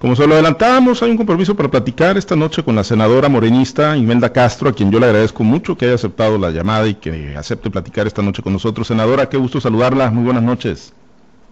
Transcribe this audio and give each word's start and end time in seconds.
Como 0.00 0.14
se 0.14 0.28
lo 0.28 0.34
adelantábamos, 0.34 1.02
hay 1.02 1.10
un 1.10 1.16
compromiso 1.16 1.56
para 1.56 1.68
platicar 1.68 2.16
esta 2.16 2.36
noche 2.36 2.62
con 2.62 2.76
la 2.76 2.84
senadora 2.84 3.28
morenista 3.28 3.96
Imelda 3.96 4.32
Castro, 4.32 4.68
a 4.68 4.72
quien 4.72 4.92
yo 4.92 5.00
le 5.00 5.06
agradezco 5.06 5.42
mucho 5.42 5.76
que 5.76 5.86
haya 5.86 5.96
aceptado 5.96 6.38
la 6.38 6.50
llamada 6.50 6.86
y 6.86 6.94
que 6.94 7.36
acepte 7.36 7.68
platicar 7.68 8.06
esta 8.06 8.22
noche 8.22 8.40
con 8.40 8.52
nosotros. 8.52 8.86
Senadora, 8.86 9.28
qué 9.28 9.36
gusto 9.36 9.60
saludarla. 9.60 10.08
Muy 10.12 10.22
buenas 10.22 10.44
noches. 10.44 10.92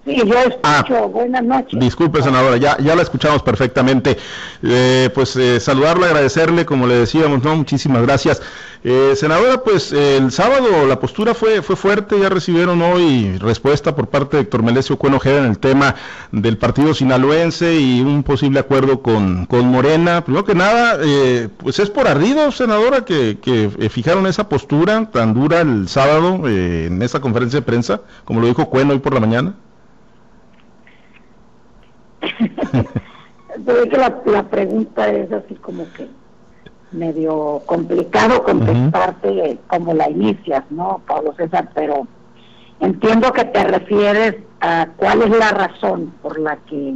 Sí, 0.07 0.17
yo 0.25 0.39
escucho. 0.39 0.61
Ah, 0.63 0.85
Buenas 1.13 1.43
noches. 1.43 1.81
Disculpe, 1.81 2.23
senadora, 2.23 2.57
ya, 2.59 2.79
ya 2.79 2.95
la 2.95 3.03
escuchamos 3.03 3.43
perfectamente. 3.43 4.17
Eh, 4.63 5.11
pues 5.13 5.35
eh, 5.35 5.59
saludarla, 5.59 6.07
agradecerle, 6.07 6.65
como 6.65 6.87
le 6.87 6.95
decíamos, 6.95 7.43
¿no? 7.43 7.57
Muchísimas 7.57 8.03
gracias. 8.03 8.41
Eh, 8.85 9.15
senadora, 9.17 9.65
pues 9.65 9.91
el 9.93 10.31
sábado 10.31 10.87
la 10.87 11.01
postura 11.01 11.35
fue, 11.35 11.61
fue 11.61 11.75
fuerte, 11.75 12.21
ya 12.21 12.29
recibieron 12.29 12.81
hoy 12.83 13.37
respuesta 13.39 13.97
por 13.97 14.07
parte 14.07 14.37
de 14.37 14.45
Héctor 14.45 14.63
Melesio 14.63 14.97
Cueno 14.97 15.19
en 15.25 15.45
el 15.45 15.59
tema 15.59 15.97
del 16.31 16.57
partido 16.57 16.95
sinaloense 16.95 17.75
y 17.75 18.01
un 18.01 18.23
posible 18.23 18.61
acuerdo 18.61 19.03
con, 19.03 19.47
con 19.47 19.67
Morena. 19.67 20.23
Primero 20.23 20.45
que 20.45 20.55
nada, 20.55 21.01
pues 21.57 21.81
es 21.81 21.91
por 21.91 22.07
ardido, 22.07 22.53
senadora, 22.53 23.05
que, 23.05 23.39
que 23.43 23.91
fijaron 23.91 24.29
esa 24.29 24.49
postura 24.49 25.11
tan 25.11 25.35
dura 25.35 25.63
el 25.63 25.89
sábado 25.89 26.47
en 26.47 27.03
esa 27.03 27.21
conferencia 27.21 27.59
de 27.59 27.67
prensa, 27.67 28.03
como 28.25 28.41
lo 28.41 28.47
dijo 28.47 28.71
Cueno 28.71 28.93
hoy 28.93 29.01
por 29.01 29.13
la 29.13 29.21
mañana. 29.21 29.55
Que 32.21 33.97
la, 33.97 34.43
pregunta 34.45 35.09
es 35.09 35.33
así 35.33 35.55
como 35.57 35.85
que 35.93 36.09
medio 36.93 37.63
complicado 37.67 38.43
contestarte 38.43 39.59
como 39.69 39.95
la 39.95 40.11
inicias, 40.11 40.65
¿no, 40.71 41.01
Pablo 41.07 41.35
César? 41.37 41.71
Pero 41.75 42.07
entiendo 42.81 43.33
que 43.33 43.45
te 43.45 43.65
refieres 43.65 44.37
a 44.61 44.89
cuál 44.97 45.23
es 45.23 45.31
la 45.31 45.51
razón 45.51 46.13
por 46.23 46.39
la 46.39 46.57
que 46.57 46.95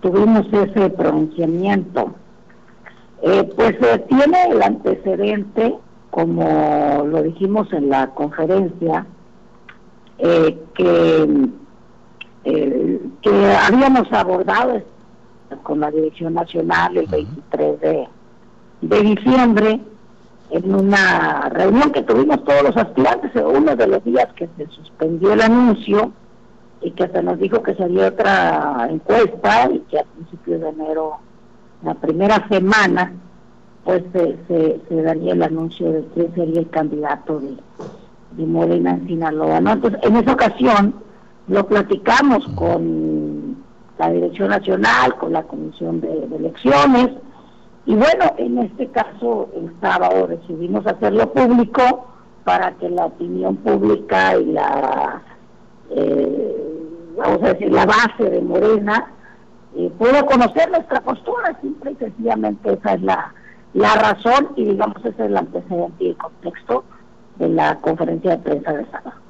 tuvimos 0.00 0.46
ese 0.52 0.90
pronunciamiento. 0.90 2.14
Eh, 3.22 3.50
pues 3.56 3.72
eh, 3.80 4.04
tiene 4.08 4.44
el 4.50 4.62
antecedente, 4.62 5.76
como 6.10 7.04
lo 7.06 7.22
dijimos 7.22 7.72
en 7.72 7.88
la 7.88 8.08
conferencia, 8.08 9.06
eh, 10.18 10.58
que 10.74 11.48
eh, 12.44 13.00
que 13.22 13.54
habíamos 13.54 14.12
abordado 14.12 14.82
con 15.62 15.80
la 15.80 15.90
Dirección 15.90 16.34
Nacional 16.34 16.96
el 16.96 17.06
23 17.06 17.80
de, 17.80 18.08
diciembre 19.02 19.80
en 20.50 20.74
una 20.74 21.48
reunión 21.48 21.90
que 21.90 22.02
tuvimos 22.02 22.44
todos 22.44 22.62
los 22.64 22.76
aspirantes, 22.76 23.30
uno 23.34 23.74
de 23.74 23.86
los 23.86 24.04
días 24.04 24.28
que 24.34 24.48
se 24.56 24.66
suspendió 24.66 25.32
el 25.32 25.40
anuncio 25.40 26.12
y 26.82 26.90
que 26.90 27.08
se 27.08 27.22
nos 27.22 27.38
dijo 27.38 27.62
que 27.62 27.74
sería 27.74 28.08
otra 28.08 28.88
encuesta 28.90 29.70
y 29.72 29.78
que 29.80 30.00
a 30.00 30.04
principios 30.04 30.60
de 30.60 30.68
enero, 30.68 31.16
la 31.82 31.94
primera 31.94 32.46
semana, 32.48 33.12
pues 33.84 34.02
se, 34.12 34.38
se, 34.88 35.02
daría 35.02 35.32
el 35.32 35.42
anuncio 35.42 35.90
de 35.90 36.04
quién 36.14 36.34
sería 36.34 36.60
el 36.60 36.68
candidato 36.68 37.40
de, 37.40 37.56
de 38.32 38.46
Morena 38.46 38.90
en 38.90 39.06
Sinaloa. 39.06 39.60
¿no? 39.60 39.72
Entonces, 39.72 40.00
en 40.02 40.16
esa 40.16 40.32
ocasión, 40.32 41.03
lo 41.48 41.66
platicamos 41.66 42.46
con 42.54 43.56
la 43.98 44.10
Dirección 44.10 44.48
Nacional, 44.48 45.16
con 45.16 45.32
la 45.32 45.42
Comisión 45.44 46.00
de, 46.00 46.24
Elecciones, 46.24 47.10
y 47.86 47.94
bueno, 47.94 48.34
en 48.38 48.58
este 48.58 48.88
caso 48.88 49.50
el 49.54 49.70
sábado 49.80 50.26
decidimos 50.26 50.86
hacerlo 50.86 51.30
público 51.32 52.06
para 52.44 52.72
que 52.72 52.88
la 52.88 53.06
opinión 53.06 53.56
pública 53.56 54.36
y 54.36 54.46
la, 54.46 55.22
eh, 55.90 56.56
vamos 57.16 57.42
a 57.42 57.52
decir, 57.52 57.70
la 57.70 57.84
base 57.84 58.30
de 58.30 58.40
Morena 58.40 59.12
eh, 59.76 59.92
pueda 59.98 60.24
conocer 60.24 60.70
nuestra 60.70 61.00
postura, 61.02 61.58
simple 61.60 61.92
y 61.92 61.96
sencillamente 61.96 62.72
esa 62.72 62.94
es 62.94 63.02
la, 63.02 63.34
la 63.74 63.94
razón 63.96 64.50
y 64.56 64.64
digamos 64.64 64.96
ese 65.00 65.10
es 65.10 65.18
el 65.18 65.36
antecedente 65.36 66.04
y 66.04 66.08
el 66.10 66.16
contexto 66.16 66.84
de 67.36 67.48
la 67.48 67.80
conferencia 67.80 68.32
de 68.32 68.38
prensa 68.38 68.72
de 68.72 68.86
sábado. 68.86 69.24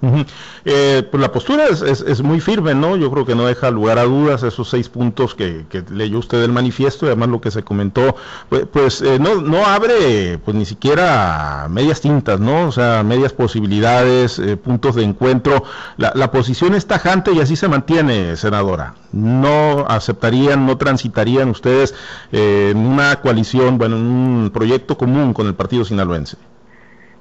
Eh, 0.67 1.03
pues 1.11 1.21
la 1.21 1.33
postura 1.33 1.67
es, 1.69 1.81
es, 1.83 2.23
muy 2.23 2.41
firme, 2.41 2.75
¿no? 2.75 2.97
Yo 2.97 3.11
creo 3.11 3.25
que 3.25 3.35
no 3.35 3.47
deja 3.47 3.71
lugar 3.71 3.99
a 3.99 4.05
dudas 4.05 4.43
esos 4.43 4.69
seis 4.69 4.89
puntos 4.91 5.35
que, 5.35 5.65
leyó 5.91 6.19
usted 6.19 6.41
del 6.43 6.53
manifiesto 6.53 7.07
y 7.07 7.09
además 7.09 7.31
lo 7.31 7.41
que 7.41 7.51
se 7.51 7.63
comentó, 7.63 8.17
pues, 8.51 8.67
pues 8.71 9.01
eh, 9.01 9.19
no, 9.19 9.37
no 9.41 9.65
abre 9.65 10.39
pues 10.45 10.55
ni 10.55 10.67
siquiera 10.67 11.67
medias 11.71 12.03
tintas, 12.03 12.39
¿no? 12.39 12.69
O 12.69 12.73
sea, 12.73 13.03
medias 13.03 13.33
posibilidades, 13.33 14.39
eh, 14.39 14.57
puntos 14.59 14.97
de 14.97 15.05
encuentro. 15.05 15.65
La, 15.97 16.13
la 16.15 16.31
posición 16.31 16.75
es 16.75 16.87
tajante 16.87 17.33
y 17.33 17.41
así 17.41 17.57
se 17.57 17.69
mantiene, 17.69 18.37
senadora. 18.37 18.95
No 19.13 19.87
aceptarían, 19.89 20.67
no 20.67 20.77
transitarían 20.77 21.49
ustedes 21.49 21.95
en 22.33 22.77
una 22.77 23.21
coalición, 23.21 23.79
bueno, 23.79 23.97
en 23.97 24.03
un 24.03 24.51
proyecto 24.53 24.99
común 24.99 25.33
con 25.33 25.47
el 25.47 25.55
partido 25.55 25.85
sinaloense. 25.85 26.37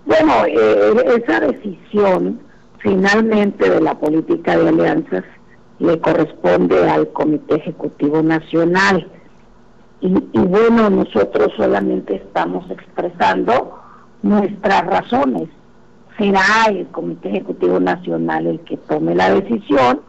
Bueno, 0.05 0.45
eh, 0.45 1.21
esa 1.23 1.39
decisión 1.39 2.39
finalmente 2.79 3.69
de 3.69 3.79
la 3.79 3.97
política 3.97 4.57
de 4.57 4.69
alianzas 4.69 5.23
le 5.79 5.99
corresponde 5.99 6.89
al 6.89 7.07
Comité 7.09 7.55
Ejecutivo 7.55 8.21
Nacional. 8.21 9.07
Y, 10.01 10.11
bueno, 10.37 10.89
nosotros 10.89 11.53
solamente 11.55 12.15
estamos 12.15 12.69
expresando 12.69 13.79
nuestras 14.21 14.85
razones. 14.85 15.47
Será 16.17 16.65
el 16.67 16.87
Comité 16.87 17.29
Ejecutivo 17.29 17.79
Nacional 17.79 18.47
el 18.47 18.59
que 18.61 18.75
tome 18.75 19.15
la 19.15 19.33
decisión, 19.33 20.01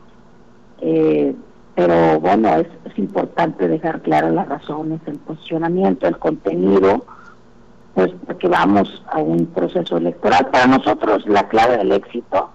eh, 0.81 1.33
pero 1.77 2.19
bueno, 2.19 2.57
es, 2.57 2.67
es 2.85 2.99
importante 2.99 3.69
dejar 3.69 4.03
claras 4.03 4.35
las 4.35 4.49
razones, 4.49 5.01
el 5.07 5.19
posicionamiento, 5.19 6.09
el 6.09 6.19
contenido 6.19 7.05
pues 7.95 8.11
porque 8.27 8.49
vamos 8.49 9.03
a 9.13 9.19
un 9.19 9.47
proceso 9.47 9.97
electoral. 9.97 10.49
Para 10.51 10.67
nosotros 10.67 11.27
la 11.27 11.49
clave 11.49 11.79
del 11.79 11.93
éxito 11.93 12.51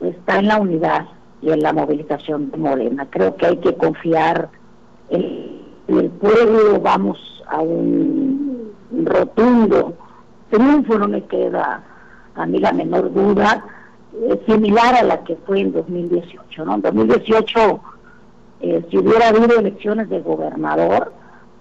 está 0.00 0.38
en 0.38 0.46
la 0.46 0.58
unidad 0.58 1.06
y 1.42 1.50
en 1.50 1.60
la 1.60 1.72
movilización 1.72 2.50
de 2.50 2.56
Morena. 2.56 3.06
Creo 3.10 3.36
que 3.36 3.46
hay 3.46 3.56
que 3.58 3.74
confiar 3.76 4.48
en, 5.10 5.56
el 5.88 6.10
pueblo, 6.10 6.80
vamos 6.80 7.18
a 7.48 7.60
un 7.60 8.72
rotundo 9.04 9.94
triunfo, 10.50 10.98
no 10.98 11.08
me 11.08 11.22
queda 11.24 11.82
a 12.34 12.46
mí 12.46 12.58
la 12.58 12.72
menor 12.72 13.12
duda, 13.12 13.64
eh, 14.14 14.40
similar 14.46 14.94
a 14.94 15.02
la 15.02 15.24
que 15.24 15.36
fue 15.46 15.60
en 15.60 15.72
2018. 15.72 16.64
¿no? 16.64 16.74
En 16.74 16.82
2018, 16.82 17.80
eh, 18.60 18.86
si 18.90 18.98
hubiera 18.98 19.28
habido 19.28 19.58
elecciones 19.58 20.08
de 20.08 20.20
gobernador, 20.20 21.12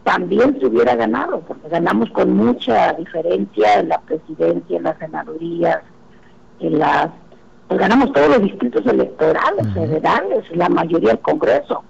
también 0.06 0.58
se 0.60 0.68
hubiera 0.68 0.96
ganado, 0.96 1.42
porque 1.42 1.68
ganamos 1.68 2.10
con 2.12 2.32
mucha 2.32 2.94
diferencia 2.94 3.80
en 3.80 3.90
la 3.90 4.00
presidencia, 4.02 4.78
en 4.78 4.84
las 4.84 4.98
senadurías, 5.00 5.82
en 6.60 6.80
las... 6.80 7.10
Pues 7.68 7.80
ganamos 7.80 8.14
todos 8.14 8.30
los 8.30 8.44
distritos 8.44 8.86
electorales, 8.86 9.74
federales, 9.74 10.46
la 10.56 10.70
mayoría 10.70 11.10
del 11.10 11.20
Congreso. 11.20 11.84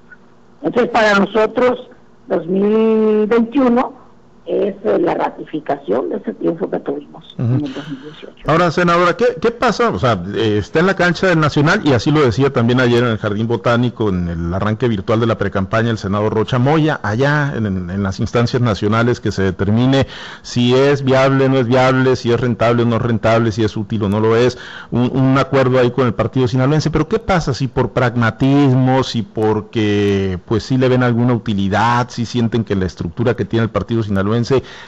Entonces, 0.61 0.89
para 0.91 1.19
nosotros, 1.19 1.89
2021 2.27 4.04
es 4.45 4.75
eh, 4.83 4.99
la 4.99 5.15
ratificación 5.15 6.09
de 6.09 6.17
ese 6.17 6.33
triunfo 6.33 6.69
que 6.69 6.79
tuvimos 6.79 7.23
en 7.37 7.53
el 7.55 7.73
2018. 7.73 8.33
Ahora, 8.45 8.69
senadora, 8.69 9.17
¿qué, 9.17 9.25
¿qué 9.41 9.49
pasa? 9.49 9.89
O 9.89 9.97
sea, 9.97 10.21
eh, 10.35 10.57
está 10.59 10.81
en 10.81 10.85
la 10.85 10.95
cancha 10.95 11.27
del 11.27 11.39
Nacional 11.39 11.81
y 11.83 11.93
así 11.93 12.11
lo 12.11 12.21
decía 12.21 12.53
también 12.53 12.79
ayer 12.79 13.03
en 13.03 13.09
el 13.09 13.17
Jardín 13.17 13.47
Botánico, 13.47 14.09
en 14.09 14.27
el 14.27 14.53
arranque 14.53 14.87
virtual 14.87 15.19
de 15.19 15.25
la 15.25 15.37
precampaña, 15.37 15.89
el 15.89 15.97
senador 15.97 16.33
Rocha 16.33 16.59
Moya, 16.59 16.99
allá 17.01 17.53
en, 17.55 18.03
las 18.03 18.19
instancias 18.19 18.61
nacionales 18.61 19.19
que 19.19 19.31
se 19.31 19.41
determine 19.41 20.05
si 20.43 20.75
es 20.75 21.03
viable 21.03 21.45
o 21.45 21.49
no 21.49 21.57
es 21.57 21.65
viable, 21.65 22.15
si 22.15 22.31
es 22.31 22.39
rentable 22.39 22.83
o 22.83 22.85
no 22.85 22.97
es 22.97 23.01
rentable, 23.01 23.51
si 23.51 23.63
es 23.63 23.75
útil 23.75 24.03
o 24.03 24.09
no 24.09 24.19
lo 24.19 24.35
es, 24.35 24.59
un, 24.91 25.35
acuerdo 25.39 25.79
ahí 25.79 25.91
con 25.91 26.05
el 26.05 26.13
partido 26.13 26.47
sinaloense. 26.47 26.91
Pero 26.91 27.07
¿qué 27.07 27.17
pasa 27.17 27.53
si 27.53 27.67
por 27.67 27.91
pragmatismo, 27.91 29.03
si 29.03 29.23
porque 29.23 30.39
pues 30.45 30.63
sí 30.63 30.77
le 30.77 30.87
ven 30.87 31.01
alguna 31.01 31.33
utilidad, 31.33 32.09
si 32.09 32.25
sienten 32.25 32.63
que 32.63 32.75
la 32.75 32.85
estructura 32.85 33.35
que 33.35 33.43
tiene 33.43 33.63
el 33.63 33.71
partido 33.71 34.03
sinaloense 34.03 34.34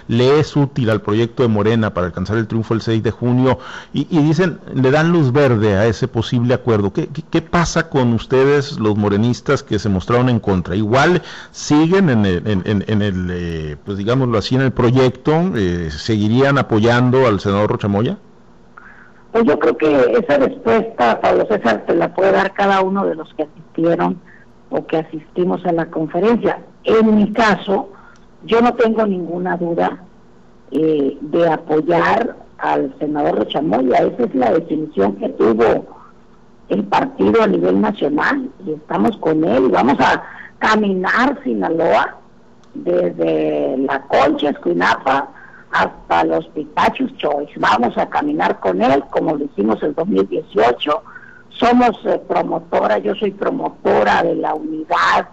le 0.08 0.40
es 0.40 0.56
útil 0.56 0.90
al 0.90 1.02
proyecto 1.02 1.44
de 1.44 1.50
Morena 1.50 1.94
para 1.94 2.08
alcanzar 2.08 2.38
el 2.38 2.48
triunfo 2.48 2.74
el 2.74 2.82
6 2.82 3.04
de 3.04 3.12
junio 3.12 3.60
y, 3.94 4.06
dicen, 4.06 4.60
le 4.74 4.92
dan 4.92 5.12
luz 5.12 5.32
verde 5.32 5.76
a 5.76 5.86
ese 5.86 6.08
posible 6.08 6.54
acuerdo. 6.54 6.94
¿Qué, 6.94 7.08
¿Qué, 7.08 7.42
pasa 7.42 7.90
con 7.90 8.14
ustedes, 8.14 8.80
los 8.80 8.96
morenistas 8.98 9.64
que 9.64 9.80
se 9.80 9.90
mostraron 9.90 10.30
en 10.30 10.40
contra? 10.40 10.76
Igual 10.76 11.22
siguen 11.52 12.10
en 12.10 12.26
el, 12.26 12.44
en, 12.46 13.02
el 13.02 13.30
eh, 13.32 13.78
pues 13.86 13.98
digámoslo 13.98 14.38
así, 14.38 14.56
en 14.56 14.62
el 14.62 14.72
proyecto, 14.72 15.52
eh, 15.56 15.90
seguirían 15.92 16.58
apoyando 16.58 17.28
al 17.28 17.40
senador 17.40 17.72
Rochamoya? 17.72 18.18
Pues 19.32 19.46
yo 19.46 19.60
creo 19.60 19.78
que 19.78 20.20
esa 20.20 20.38
respuesta, 20.38 21.20
Pablo 21.22 21.46
César, 21.50 21.84
te 21.86 21.96
la 21.96 22.14
puede 22.14 22.32
dar 22.32 22.54
cada 22.54 22.82
uno 22.82 23.06
de 23.06 23.16
los 23.16 23.34
que 23.36 23.44
asistieron 23.44 24.20
o 24.70 24.86
que 24.86 24.98
asistimos 24.98 25.66
a 25.66 25.72
la 25.72 25.86
conferencia. 25.88 26.60
En 26.84 27.16
mi 27.16 27.32
caso, 27.34 27.90
yo 28.48 28.62
no 28.62 28.74
tengo 28.74 29.06
ninguna 29.06 29.58
duda 29.58 30.04
eh, 30.72 31.18
de 31.22 31.50
apoyar 31.50 32.36
al 32.58 32.94
senador 33.00 33.40
Rochamoya. 33.40 33.98
Esa 33.98 34.24
es 34.24 34.36
la 34.36 34.52
definición 34.54 35.16
que 35.18 35.30
tuvo 35.30 35.86
el 36.70 36.84
partido 36.86 37.42
a 37.42 37.48
nivel 37.48 37.80
nacional 37.80 38.50
y 38.66 38.72
estamos 38.72 39.16
con 39.18 39.44
él 39.44 39.66
y 39.66 39.72
vamos 39.72 40.00
a 40.00 40.24
caminar 40.60 41.40
Sinaloa 41.44 42.18
desde 42.74 43.78
la 43.78 44.02
Concha, 44.04 44.50
Escuinapa, 44.50 45.30
hasta 45.72 46.24
los 46.24 46.48
Pitachos 46.48 47.16
Choice. 47.18 47.54
Vamos 47.58 47.98
a 47.98 48.10
caminar 48.10 48.60
con 48.60 48.82
él 48.82 49.04
como 49.10 49.36
lo 49.36 49.46
hicimos 49.46 49.82
en 49.84 49.94
2018. 49.94 51.04
Somos 51.50 52.00
eh, 52.06 52.22
promotora, 52.28 52.98
yo 53.00 53.16
soy 53.16 53.32
promotora 53.32 54.24
de 54.24 54.36
la 54.36 54.54
unidad 54.54 55.30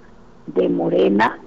de 0.47 0.69
Morena. 0.69 1.39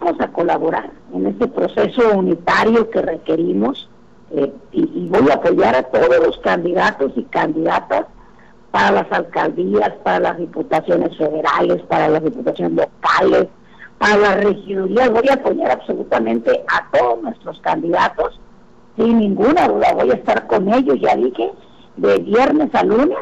Vamos 0.00 0.20
a 0.20 0.28
colaborar 0.28 0.90
en 1.12 1.26
este 1.26 1.48
proceso 1.48 2.16
unitario 2.16 2.88
que 2.90 3.02
requerimos 3.02 3.88
eh, 4.30 4.52
y, 4.72 5.08
voy 5.08 5.30
a 5.30 5.34
apoyar 5.34 5.74
a 5.74 5.82
todos 5.84 6.18
los 6.24 6.38
candidatos 6.38 7.12
y 7.16 7.22
candidatas 7.24 8.06
para 8.70 8.90
las 8.90 9.10
alcaldías, 9.10 9.90
para 10.02 10.20
las 10.20 10.38
diputaciones 10.38 11.16
federales, 11.16 11.82
para 11.82 12.08
las 12.08 12.22
diputaciones 12.22 12.76
locales, 12.76 13.48
para 13.98 14.16
las 14.16 14.44
regidurías. 14.44 15.10
Voy 15.10 15.28
a 15.30 15.34
apoyar 15.34 15.70
absolutamente 15.70 16.64
a 16.68 16.90
todos 16.96 17.22
nuestros 17.22 17.58
candidatos, 17.60 18.38
sin 18.96 19.18
ninguna 19.18 19.66
duda. 19.66 19.94
Voy 19.94 20.10
a 20.10 20.14
estar 20.14 20.46
con 20.46 20.72
ellos, 20.72 20.98
ya 21.00 21.16
dije, 21.16 21.50
de 21.96 22.18
viernes 22.18 22.72
a 22.74 22.84
lunes 22.84 23.18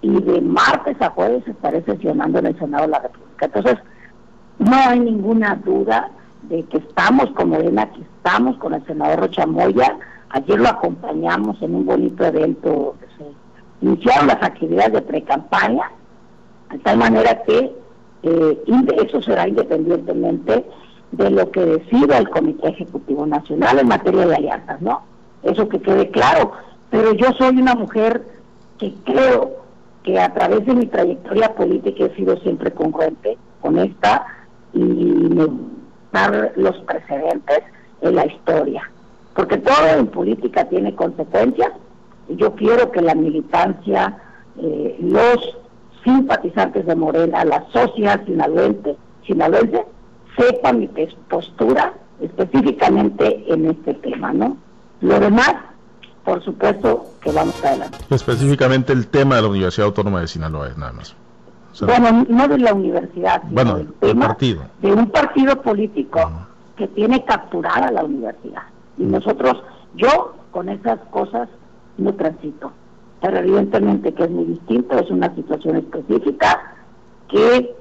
y 0.00 0.22
de 0.22 0.40
martes 0.40 0.96
a 1.00 1.10
jueves 1.10 1.46
estaré 1.48 1.82
sesionando 1.82 2.38
en 2.38 2.46
el 2.46 2.58
Senado 2.58 2.84
de 2.84 2.90
la 2.90 3.00
República. 3.00 3.46
Entonces, 3.46 3.76
no 4.58 4.76
hay 4.76 5.00
ninguna 5.00 5.54
duda 5.64 6.10
de 6.42 6.62
que 6.64 6.78
estamos 6.78 7.30
con 7.30 7.50
Morena, 7.50 7.90
que 7.92 8.02
estamos 8.02 8.56
con 8.58 8.74
el 8.74 8.84
senador 8.86 9.20
Rocha 9.20 9.46
Moya. 9.46 9.98
Ayer 10.30 10.58
lo 10.58 10.68
acompañamos 10.68 11.60
en 11.62 11.74
un 11.74 11.86
bonito 11.86 12.24
evento. 12.24 12.96
Se 13.16 13.86
iniciaron 13.86 14.28
las 14.28 14.42
actividades 14.42 14.92
de 14.92 15.02
pre-campaña, 15.02 15.90
de 16.70 16.78
tal 16.78 16.98
manera 16.98 17.42
que 17.44 17.72
eh, 18.22 18.64
eso 19.06 19.22
será 19.22 19.48
independientemente 19.48 20.66
de 21.12 21.30
lo 21.30 21.50
que 21.50 21.64
decida 21.64 22.18
el 22.18 22.28
Comité 22.28 22.68
Ejecutivo 22.68 23.26
Nacional 23.26 23.78
en 23.78 23.88
materia 23.88 24.26
de 24.26 24.34
alianzas, 24.34 24.80
¿no? 24.82 25.02
Eso 25.42 25.68
que 25.68 25.80
quede 25.80 26.10
claro. 26.10 26.52
Pero 26.90 27.14
yo 27.14 27.28
soy 27.38 27.56
una 27.56 27.74
mujer 27.74 28.26
que 28.78 28.92
creo 29.04 29.56
que 30.02 30.18
a 30.18 30.32
través 30.34 30.66
de 30.66 30.74
mi 30.74 30.86
trayectoria 30.86 31.54
política 31.54 32.04
he 32.04 32.16
sido 32.16 32.36
siempre 32.38 32.72
congruente, 32.72 33.38
honesta 33.62 34.26
y 34.72 35.28
dar 36.12 36.52
los 36.56 36.76
precedentes 36.78 37.60
en 38.00 38.14
la 38.14 38.26
historia. 38.26 38.90
Porque 39.34 39.58
todo 39.58 39.86
en 39.96 40.06
política 40.08 40.64
tiene 40.64 40.94
consecuencias 40.94 41.70
y 42.28 42.36
yo 42.36 42.54
quiero 42.54 42.90
que 42.90 43.00
la 43.00 43.14
militancia, 43.14 44.18
eh, 44.60 44.96
los 45.00 45.56
simpatizantes 46.04 46.86
de 46.86 46.94
Morena, 46.94 47.44
la 47.44 47.64
sociedad 47.72 48.24
sinaloense, 48.24 48.96
sinaloense 49.26 49.84
sepan 50.36 50.80
mi 50.80 50.88
postura 51.28 51.94
específicamente 52.20 53.44
en 53.48 53.70
este 53.70 53.94
tema, 53.94 54.32
¿no? 54.32 54.56
Lo 55.00 55.20
demás, 55.20 55.54
por 56.24 56.42
supuesto 56.44 57.06
que 57.20 57.30
vamos 57.32 57.62
adelante. 57.64 57.98
Específicamente 58.10 58.92
el 58.92 59.08
tema 59.08 59.36
de 59.36 59.42
la 59.42 59.48
Universidad 59.48 59.86
Autónoma 59.86 60.20
de 60.20 60.28
Sinaloa, 60.28 60.70
nada 60.76 60.92
más. 60.92 61.14
Bueno, 61.80 62.26
no 62.28 62.48
de 62.48 62.58
la 62.58 62.74
universidad, 62.74 63.42
sino 63.42 63.54
bueno, 63.54 63.78
del 64.00 64.16
partido. 64.16 64.62
de 64.80 64.92
un 64.92 65.10
partido 65.10 65.60
político 65.62 66.30
que 66.76 66.88
tiene 66.88 67.24
capturada 67.24 67.90
la 67.90 68.04
universidad. 68.04 68.62
Y 68.96 69.04
nosotros, 69.04 69.62
yo 69.94 70.34
con 70.50 70.68
esas 70.68 70.98
cosas 71.10 71.48
no 71.96 72.14
transito 72.14 72.72
pero 73.20 73.38
evidentemente 73.38 74.12
que 74.14 74.24
es 74.24 74.30
muy 74.30 74.44
distinto, 74.44 74.98
es 74.98 75.10
una 75.10 75.34
situación 75.34 75.76
específica 75.76 76.74
que 77.28 77.74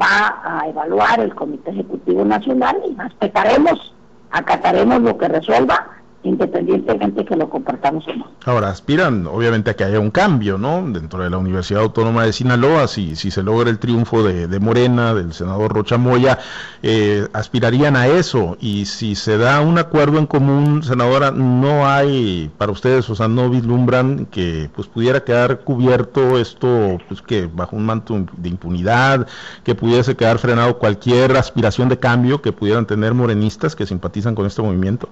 va 0.00 0.40
a 0.44 0.68
evaluar 0.68 1.20
el 1.20 1.34
Comité 1.34 1.70
Ejecutivo 1.70 2.24
Nacional 2.24 2.76
y 2.88 2.94
respetaremos, 2.94 3.94
acataremos 4.30 5.00
lo 5.02 5.16
que 5.16 5.28
resuelva 5.28 6.01
independientemente 6.24 7.24
que 7.24 7.36
lo 7.36 7.48
compartamos 7.50 8.06
o 8.08 8.14
no. 8.14 8.26
Ahora, 8.44 8.70
aspiran 8.70 9.26
obviamente 9.26 9.70
a 9.70 9.74
que 9.74 9.84
haya 9.84 10.00
un 10.00 10.10
cambio, 10.10 10.58
¿no? 10.58 10.82
Dentro 10.90 11.22
de 11.22 11.30
la 11.30 11.38
Universidad 11.38 11.82
Autónoma 11.82 12.24
de 12.24 12.32
Sinaloa, 12.32 12.88
si, 12.88 13.16
si 13.16 13.30
se 13.30 13.42
logra 13.42 13.70
el 13.70 13.78
triunfo 13.78 14.22
de, 14.22 14.46
de 14.46 14.60
Morena, 14.60 15.14
del 15.14 15.32
senador 15.32 15.72
Rocha 15.72 15.98
Moya, 15.98 16.38
eh, 16.82 17.26
aspirarían 17.32 17.96
a 17.96 18.06
eso. 18.06 18.56
Y 18.60 18.86
si 18.86 19.14
se 19.14 19.38
da 19.38 19.60
un 19.60 19.78
acuerdo 19.78 20.18
en 20.18 20.26
común, 20.26 20.82
senadora, 20.82 21.30
no 21.30 21.86
hay 21.88 22.50
para 22.58 22.72
ustedes, 22.72 23.08
o 23.10 23.14
sea, 23.14 23.28
no 23.28 23.50
vislumbran 23.50 24.26
que 24.26 24.70
pues 24.74 24.88
pudiera 24.88 25.24
quedar 25.24 25.60
cubierto 25.60 26.38
esto, 26.38 26.98
pues 27.08 27.22
que 27.22 27.48
bajo 27.52 27.76
un 27.76 27.86
manto 27.86 28.26
de 28.36 28.48
impunidad, 28.48 29.26
que 29.64 29.74
pudiese 29.74 30.16
quedar 30.16 30.38
frenado 30.38 30.78
cualquier 30.78 31.36
aspiración 31.36 31.88
de 31.88 31.98
cambio 31.98 32.42
que 32.42 32.52
pudieran 32.52 32.86
tener 32.86 33.14
morenistas 33.14 33.74
que 33.76 33.86
simpatizan 33.86 34.34
con 34.34 34.46
este 34.46 34.62
movimiento. 34.62 35.08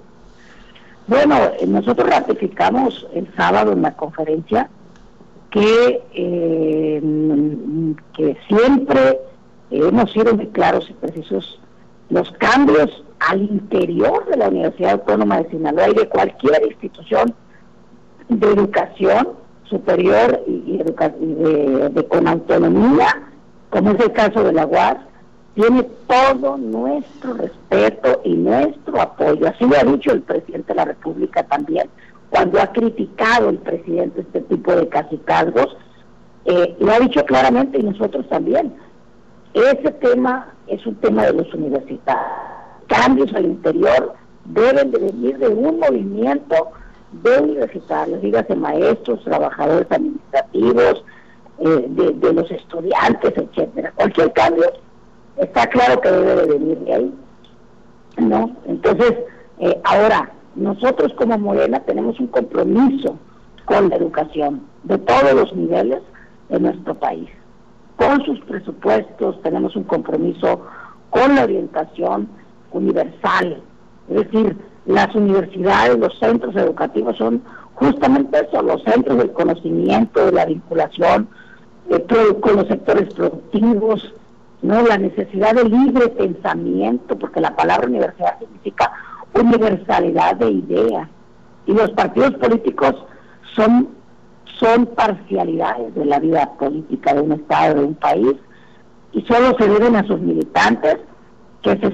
Bueno, 1.06 1.37
eh, 1.58 1.67
nosotros 1.67 2.08
ratificamos 2.08 3.06
el 3.14 3.32
sábado 3.37 3.73
en 3.73 3.82
la 3.82 3.97
conferencia 3.97 4.70
que, 5.50 6.02
eh, 6.14 7.02
que 8.14 8.37
siempre 8.49 9.20
hemos 9.70 10.12
sido 10.12 10.35
muy 10.35 10.47
claros 10.49 10.88
y 10.88 10.93
precisos. 10.94 11.61
Los 12.08 12.31
cambios 12.32 13.05
al 13.20 13.43
interior 13.43 14.26
de 14.26 14.37
la 14.37 14.49
Universidad 14.49 14.93
Autónoma 14.93 15.43
de 15.43 15.50
Sinaloa 15.50 15.91
y 15.91 15.94
de 15.94 16.08
cualquier 16.08 16.67
institución 16.67 17.35
de 18.29 18.46
educación 18.49 19.29
superior 19.64 20.43
y, 20.46 20.79
de, 20.79 22.06
con 22.08 22.26
autonomía, 22.26 23.31
como 23.70 23.93
es 23.93 24.00
el 24.00 24.12
caso 24.12 24.43
de 24.43 24.53
la 24.53 24.67
UAS, 24.67 24.96
tiene 25.60 25.82
todo 26.06 26.56
nuestro 26.56 27.34
respeto 27.34 28.22
y 28.24 28.34
nuestro 28.34 29.00
apoyo. 29.00 29.46
Así 29.46 29.66
lo 29.66 29.76
ha 29.76 29.84
dicho 29.84 30.10
el 30.12 30.22
presidente 30.22 30.68
de 30.68 30.74
la 30.74 30.86
República 30.86 31.42
también, 31.42 31.88
cuando 32.30 32.60
ha 32.62 32.72
criticado 32.72 33.50
el 33.50 33.58
presidente 33.58 34.22
este 34.22 34.40
tipo 34.42 34.74
de 34.74 34.88
cacicazgos, 34.88 35.76
eh, 36.46 36.76
lo 36.78 36.92
ha 36.92 37.00
dicho 37.00 37.22
claramente 37.26 37.78
y 37.78 37.82
nosotros 37.82 38.26
también. 38.30 38.72
Ese 39.52 39.90
tema 40.00 40.54
es 40.66 40.86
un 40.86 40.94
tema 40.96 41.26
de 41.26 41.34
los 41.34 41.52
universitarios. 41.52 42.26
Cambios 42.86 43.34
al 43.34 43.44
interior 43.44 44.14
deben 44.46 44.90
de 44.92 44.98
venir 44.98 45.38
de 45.38 45.48
un 45.48 45.78
movimiento 45.78 46.70
de 47.12 47.38
universitarios, 47.38 48.22
dígase 48.22 48.54
maestros, 48.54 49.22
trabajadores 49.24 49.90
administrativos, 49.90 51.04
eh, 51.58 51.84
de, 51.88 52.12
de 52.12 52.32
los 52.32 52.50
estudiantes, 52.50 53.34
etcétera. 53.36 53.92
Cualquier 53.96 54.32
cambio 54.32 54.72
está 55.37 55.67
claro 55.69 56.00
que 56.00 56.11
debe 56.11 56.37
de 56.37 56.47
venir 56.47 56.79
de 56.81 56.94
ahí. 56.94 57.15
¿No? 58.19 58.55
Entonces, 58.67 59.15
eh, 59.59 59.81
ahora, 59.84 60.31
nosotros 60.56 61.13
como 61.15 61.39
Morena 61.39 61.81
tenemos 61.81 62.19
un 62.20 62.27
compromiso 62.27 63.19
con 63.65 63.89
la 63.89 63.96
educación 63.96 64.63
de 64.82 64.99
todos 64.99 65.32
los 65.32 65.55
niveles 65.55 66.01
de 66.49 66.60
nuestro 66.60 66.94
país. 66.94 67.29
Con 67.96 68.25
sus 68.25 68.41
presupuestos 68.41 69.41
tenemos 69.43 69.77
un 69.77 69.84
compromiso 69.84 70.60
con 71.10 71.34
la 71.34 71.44
orientación 71.44 72.29
universal. 72.72 73.63
Es 74.08 74.17
decir, 74.17 74.56
las 74.87 75.15
universidades, 75.15 75.99
los 75.99 76.19
centros 76.19 76.56
educativos 76.56 77.17
son 77.17 77.43
justamente 77.75 78.46
eso, 78.46 78.63
los 78.63 78.82
centros 78.82 79.19
del 79.19 79.32
conocimiento, 79.32 80.27
de 80.27 80.32
la 80.32 80.46
vinculación 80.46 81.29
eh, 81.91 82.06
con 82.41 82.56
los 82.56 82.67
sectores 82.69 83.13
productivos, 83.15 84.15
no 84.62 84.82
la 84.82 84.98
necesidad 84.98 85.55
de 85.55 85.64
libre 85.64 86.08
pensamiento, 86.08 87.19
porque 87.19 87.40
la 87.40 87.56
palabra 87.56 87.88
universidad 87.88 88.38
significa 88.38 88.93
universalidad 89.34 90.36
de 90.36 90.50
ideas. 90.50 91.08
Y 91.67 91.72
los 91.72 91.90
partidos 91.93 92.34
políticos 92.34 92.94
son, 93.55 93.88
son 94.58 94.86
parcialidades 94.86 95.94
de 95.94 96.05
la 96.05 96.19
vida 96.19 96.50
política 96.58 97.14
de 97.14 97.20
un 97.20 97.32
Estado, 97.32 97.76
de 97.76 97.84
un 97.84 97.94
país, 97.94 98.34
y 99.12 99.22
solo 99.22 99.56
se 99.58 99.69
deben 99.69 99.96
a 99.96 100.06
sus 100.06 100.20
militantes 100.20 100.98
que 101.62 101.76
se 101.79 101.93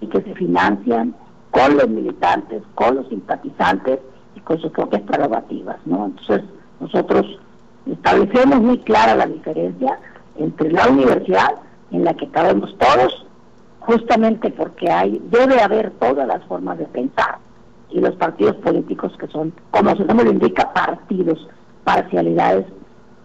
y 0.00 0.06
que 0.06 0.22
se 0.22 0.34
financian 0.34 1.14
con 1.50 1.76
los 1.76 1.88
militantes, 1.88 2.62
con 2.74 2.96
los 2.96 3.08
simpatizantes 3.08 3.98
y 4.34 4.40
con 4.40 4.58
sus 4.60 4.70
propias 4.72 5.02
prerrogativas, 5.02 5.76
¿no? 5.84 6.06
Entonces, 6.06 6.42
nosotros 6.78 7.26
establecemos 7.86 8.60
muy 8.60 8.78
clara 8.78 9.14
la 9.14 9.26
diferencia 9.26 9.98
entre 10.36 10.72
la 10.72 10.88
universidad 10.88 11.50
en 11.90 12.04
la 12.04 12.14
que 12.14 12.28
cabemos 12.28 12.76
todos, 12.78 13.26
justamente 13.80 14.50
porque 14.50 14.90
hay, 14.90 15.20
debe 15.30 15.60
haber 15.60 15.90
todas 15.92 16.26
las 16.26 16.44
formas 16.44 16.78
de 16.78 16.86
pensar 16.86 17.38
y 17.90 18.00
los 18.00 18.14
partidos 18.16 18.56
políticos 18.56 19.12
que 19.18 19.26
son, 19.28 19.52
como 19.70 19.96
su 19.96 20.04
nombre 20.04 20.26
lo 20.26 20.32
indica, 20.32 20.72
partidos, 20.72 21.48
parcialidades 21.84 22.66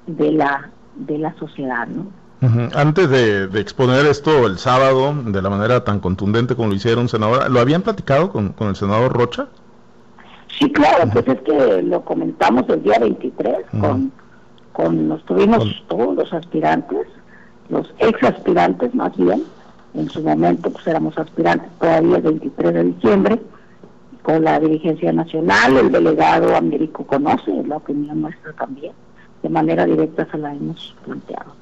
de 0.07 0.31
la 0.31 0.71
de 0.95 1.17
la 1.17 1.33
sociedad, 1.37 1.87
¿no? 1.87 2.05
Antes 2.75 3.09
de, 3.09 3.45
exponer 3.59 4.05
esto 4.05 4.45
el 4.45 4.59
sábado 4.59 5.15
de 5.25 5.41
la 5.41 5.49
manera 5.49 5.83
tan 5.83 5.99
contundente 5.99 6.55
como 6.55 6.69
lo 6.69 6.75
hicieron, 6.75 7.09
senadora, 7.09 7.49
¿lo 7.49 7.59
habían 7.59 7.81
platicado 7.81 8.29
con, 8.29 8.49
con 8.49 8.67
el 8.67 8.75
senador 8.75 9.13
Rocha? 9.13 9.47
Sí, 10.59 10.71
claro, 10.71 11.09
pues 11.11 11.27
es 11.27 11.41
que 11.41 11.81
lo 11.81 12.01
comentamos 12.01 12.63
el 12.69 12.83
día 12.83 12.99
23 12.99 13.55
con, 13.79 14.11
con, 14.73 15.07
nos 15.07 15.25
tuvimos 15.25 15.83
todos 15.87 16.15
los 16.15 16.31
aspirantes 16.33 17.07
los 17.69 17.93
ex 17.99 18.23
aspirantes 18.23 18.93
más 18.93 19.15
bien, 19.17 19.43
en 19.93 20.09
su 20.09 20.21
momento 20.21 20.69
pues 20.69 20.85
éramos 20.87 21.17
aspirantes 21.17 21.69
todavía 21.79 22.17
el 22.17 22.23
23 22.23 22.73
de 22.73 22.83
diciembre, 22.83 23.41
con 24.21 24.43
la 24.43 24.59
dirigencia 24.59 25.11
nacional, 25.13 25.77
el 25.77 25.91
delegado 25.91 26.55
Américo 26.55 27.05
conoce 27.05 27.51
la 27.67 27.77
opinión 27.77 28.21
nuestra 28.21 28.53
también, 28.53 28.93
de 29.43 29.49
manera 29.49 29.85
directa 29.85 30.27
se 30.31 30.37
la 30.37 30.53
hemos 30.53 30.95
planteado. 31.05 31.53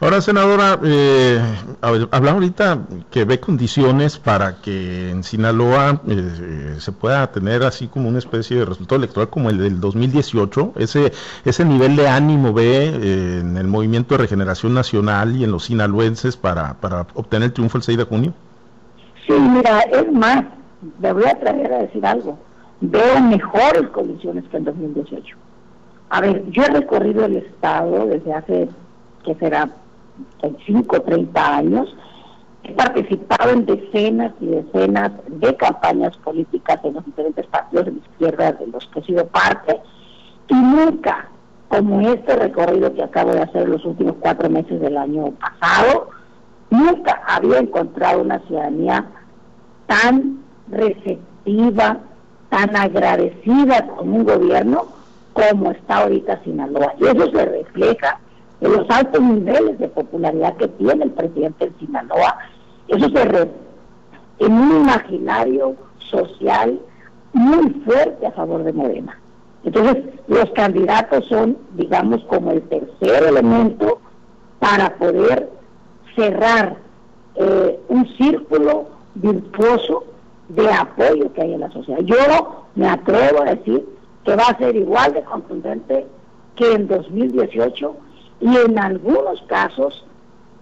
Ahora, 0.00 0.20
senadora, 0.20 0.78
eh, 0.84 1.40
hablamos 1.82 2.34
ahorita 2.34 2.78
que 3.10 3.24
ve 3.24 3.40
condiciones 3.40 4.16
para 4.16 4.60
que 4.62 5.10
en 5.10 5.24
Sinaloa 5.24 6.00
eh, 6.06 6.76
se 6.78 6.92
pueda 6.92 7.32
tener 7.32 7.64
así 7.64 7.88
como 7.88 8.08
una 8.08 8.18
especie 8.18 8.58
de 8.58 8.64
resultado 8.64 8.98
electoral 8.98 9.28
como 9.28 9.50
el 9.50 9.58
del 9.58 9.80
2018. 9.80 10.74
Ese, 10.76 11.12
ese 11.44 11.64
nivel 11.64 11.96
de 11.96 12.06
ánimo 12.06 12.52
ve 12.52 12.92
eh, 12.94 13.38
en 13.40 13.56
el 13.56 13.66
Movimiento 13.66 14.14
de 14.14 14.18
Regeneración 14.22 14.72
Nacional 14.72 15.34
y 15.34 15.42
en 15.42 15.50
los 15.50 15.64
sinaloenses 15.64 16.36
para, 16.36 16.74
para 16.74 17.04
obtener 17.14 17.46
el 17.46 17.52
triunfo 17.52 17.78
el 17.78 17.82
6 17.82 17.98
de 17.98 18.04
junio. 18.04 18.34
Sí, 19.26 19.32
mira, 19.32 19.80
es 19.80 20.12
más, 20.12 20.44
me 21.00 21.12
voy 21.12 21.24
a 21.24 21.36
traer 21.40 21.72
a 21.72 21.78
decir 21.78 22.06
algo. 22.06 22.38
Veo 22.80 23.20
mejores 23.20 23.88
condiciones 23.88 24.44
que 24.48 24.58
en 24.58 24.64
2018. 24.64 25.36
A 26.10 26.20
ver, 26.20 26.48
yo 26.52 26.62
he 26.62 26.68
recorrido 26.68 27.24
el 27.24 27.38
Estado 27.38 28.06
desde 28.06 28.32
hace, 28.32 28.68
que 29.24 29.34
será 29.34 29.68
25 30.42 30.96
o 30.96 31.02
30 31.02 31.56
años, 31.56 31.96
he 32.64 32.72
participado 32.72 33.50
en 33.50 33.66
decenas 33.66 34.32
y 34.40 34.46
decenas 34.46 35.12
de 35.26 35.56
campañas 35.56 36.16
políticas 36.18 36.78
en 36.84 36.94
los 36.94 37.04
diferentes 37.04 37.46
partidos 37.46 37.86
de 37.86 37.92
la 37.92 37.98
izquierda 37.98 38.52
de 38.52 38.66
los 38.66 38.86
que 38.86 39.00
he 39.00 39.04
sido 39.04 39.26
parte, 39.26 39.80
y 40.48 40.54
nunca, 40.54 41.28
como 41.68 42.00
este 42.00 42.36
recorrido 42.36 42.94
que 42.94 43.02
acabo 43.02 43.32
de 43.32 43.42
hacer 43.42 43.68
los 43.68 43.84
últimos 43.84 44.16
cuatro 44.20 44.48
meses 44.48 44.80
del 44.80 44.96
año 44.96 45.32
pasado, 45.32 46.10
nunca 46.70 47.22
había 47.26 47.58
encontrado 47.58 48.22
una 48.22 48.38
ciudadanía 48.40 49.04
tan 49.86 50.42
receptiva, 50.70 51.98
tan 52.48 52.76
agradecida 52.76 53.86
con 53.86 54.12
un 54.12 54.24
gobierno 54.24 54.86
como 55.32 55.70
está 55.70 55.98
ahorita 55.98 56.42
Sinaloa. 56.44 56.94
Y 56.98 57.04
eso 57.04 57.30
se 57.30 57.44
refleja 57.44 58.18
en 58.60 58.72
los 58.72 58.90
altos 58.90 59.20
niveles 59.20 59.78
de 59.78 59.88
popularidad 59.88 60.56
que 60.56 60.68
tiene 60.68 61.04
el 61.04 61.12
presidente 61.12 61.70
de 61.70 61.78
Sinaloa, 61.78 62.38
eso 62.88 63.08
se 63.08 63.24
re 63.24 63.50
en 64.38 64.52
un 64.52 64.82
imaginario 64.82 65.76
social 66.10 66.80
muy 67.32 67.70
fuerte 67.84 68.26
a 68.26 68.32
favor 68.32 68.64
de 68.64 68.72
Morena. 68.72 69.20
Entonces, 69.64 70.04
los 70.28 70.50
candidatos 70.52 71.26
son, 71.26 71.58
digamos, 71.74 72.24
como 72.24 72.52
el 72.52 72.62
tercer 72.62 73.24
elemento 73.24 74.00
para 74.60 74.96
poder 74.96 75.50
cerrar 76.16 76.76
eh, 77.34 77.80
un 77.88 78.06
círculo 78.16 78.88
virtuoso 79.14 80.04
de 80.48 80.72
apoyo 80.72 81.32
que 81.32 81.42
hay 81.42 81.54
en 81.54 81.60
la 81.60 81.70
sociedad. 81.70 82.00
Yo 82.02 82.66
me 82.74 82.88
atrevo 82.88 83.42
a 83.42 83.54
decir 83.54 83.86
que 84.24 84.36
va 84.36 84.44
a 84.44 84.58
ser 84.58 84.76
igual 84.76 85.12
de 85.12 85.22
contundente 85.24 86.06
que 86.56 86.72
en 86.72 86.88
2018 86.88 87.96
y 88.40 88.56
en 88.56 88.78
algunos 88.78 89.42
casos, 89.42 90.04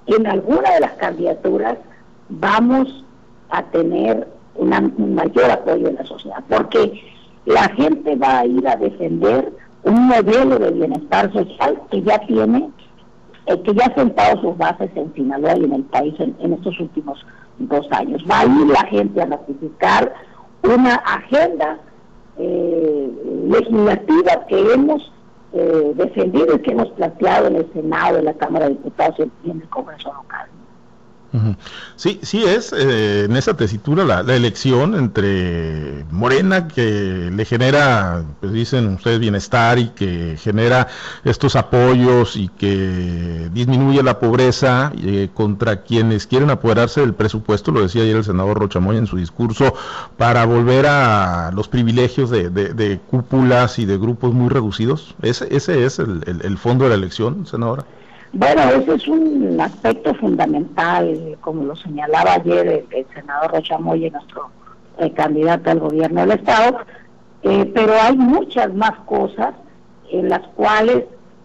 en 0.06 0.26
alguna 0.26 0.72
de 0.72 0.80
las 0.80 0.92
candidaturas, 0.92 1.76
vamos 2.28 3.04
a 3.50 3.62
tener 3.64 4.26
un 4.54 5.14
mayor 5.14 5.50
apoyo 5.50 5.88
en 5.88 5.96
la 5.96 6.06
sociedad, 6.06 6.42
porque 6.48 7.00
la 7.44 7.68
gente 7.70 8.16
va 8.16 8.40
a 8.40 8.46
ir 8.46 8.66
a 8.66 8.76
defender 8.76 9.52
un 9.84 10.08
modelo 10.08 10.58
de 10.58 10.70
bienestar 10.70 11.32
social 11.32 11.80
que 11.90 12.02
ya 12.02 12.18
tiene, 12.26 12.70
eh, 13.46 13.62
que 13.62 13.74
ya 13.74 13.86
ha 13.86 13.94
sentado 13.94 14.40
sus 14.40 14.56
bases 14.56 14.90
en 14.96 15.12
Sinaloa 15.14 15.56
y 15.56 15.64
en 15.64 15.74
el 15.74 15.84
país 15.84 16.14
en, 16.18 16.52
estos 16.52 16.78
últimos 16.80 17.24
dos 17.58 17.86
años. 17.92 18.24
Va 18.28 18.40
a 18.40 18.46
ir 18.46 18.66
la 18.66 18.84
gente 18.86 19.22
a 19.22 19.26
ratificar 19.26 20.12
una 20.64 20.94
agenda 20.96 21.78
eh, 22.38 23.10
legislativa 23.48 24.46
que 24.48 24.72
hemos 24.72 25.12
eh, 25.58 25.92
defendido 25.94 26.54
y 26.54 26.58
que 26.60 26.72
hemos 26.72 26.90
planteado 26.90 27.46
en 27.46 27.56
el 27.56 27.72
Senado, 27.72 28.18
en 28.18 28.26
la 28.26 28.34
Cámara 28.34 28.66
de 28.66 28.74
Diputados 28.74 29.28
y 29.42 29.50
en 29.50 29.62
el 29.62 29.68
Congreso 29.68 30.12
local. 30.12 30.48
Sí, 31.96 32.20
sí 32.22 32.44
es 32.44 32.72
eh, 32.72 33.24
en 33.24 33.36
esa 33.36 33.56
tesitura 33.56 34.04
la, 34.04 34.36
elección 34.36 34.94
entre 34.94 36.04
Morena 36.10 36.68
que 36.68 37.30
le 37.32 37.44
genera, 37.44 38.24
pues 38.40 38.52
dicen 38.52 38.86
ustedes, 38.94 39.18
bienestar 39.18 39.78
y 39.78 39.88
que 39.88 40.36
genera 40.38 40.88
estos 41.24 41.56
apoyos 41.56 42.36
y 42.36 42.48
que 42.48 43.48
disminuye 43.52 44.02
la 44.02 44.18
pobreza 44.18 44.92
eh, 44.98 45.28
contra 45.32 45.82
quienes 45.82 46.26
quieren 46.26 46.50
apoderarse 46.50 47.00
del 47.00 47.14
presupuesto, 47.14 47.72
lo 47.72 47.82
decía 47.82 48.02
ayer 48.02 48.16
el 48.16 48.24
senador 48.24 48.58
Rochamoy 48.58 48.96
en 48.96 49.06
su 49.06 49.16
discurso, 49.16 49.74
para 50.16 50.44
volver 50.44 50.86
a 50.86 51.50
los 51.54 51.68
privilegios 51.68 52.30
de, 52.30 53.00
cúpulas 53.10 53.78
y 53.78 53.86
de 53.86 53.98
grupos 53.98 54.34
muy 54.34 54.48
reducidos. 54.48 55.14
Ese, 55.22 55.54
ese 55.54 55.84
es 55.84 55.98
el, 55.98 56.22
el 56.26 56.58
fondo 56.58 56.84
de 56.84 56.90
la 56.90 56.96
elección, 56.96 57.46
senadora. 57.46 57.84
Bueno, 58.32 58.62
ese 58.62 58.94
es 58.94 59.08
un 59.08 59.60
aspecto 59.60 60.14
fundamental, 60.14 61.38
como 61.40 61.64
lo 61.64 61.76
señalaba 61.76 62.34
ayer 62.34 62.84
el, 62.90 63.06
senador 63.14 63.52
Rocha 63.52 63.78
Moya, 63.78 64.10
nuestro 64.10 64.50
eh, 64.98 65.10
candidato 65.12 65.70
al 65.70 65.80
gobierno 65.80 66.20
del 66.20 66.32
Estado, 66.32 66.78
eh, 67.42 67.70
pero 67.74 67.94
hay 67.94 68.16
muchas 68.16 68.74
más 68.74 68.92
cosas 69.06 69.54
en 70.10 70.28
las 70.28 70.46
cuales 70.48 71.04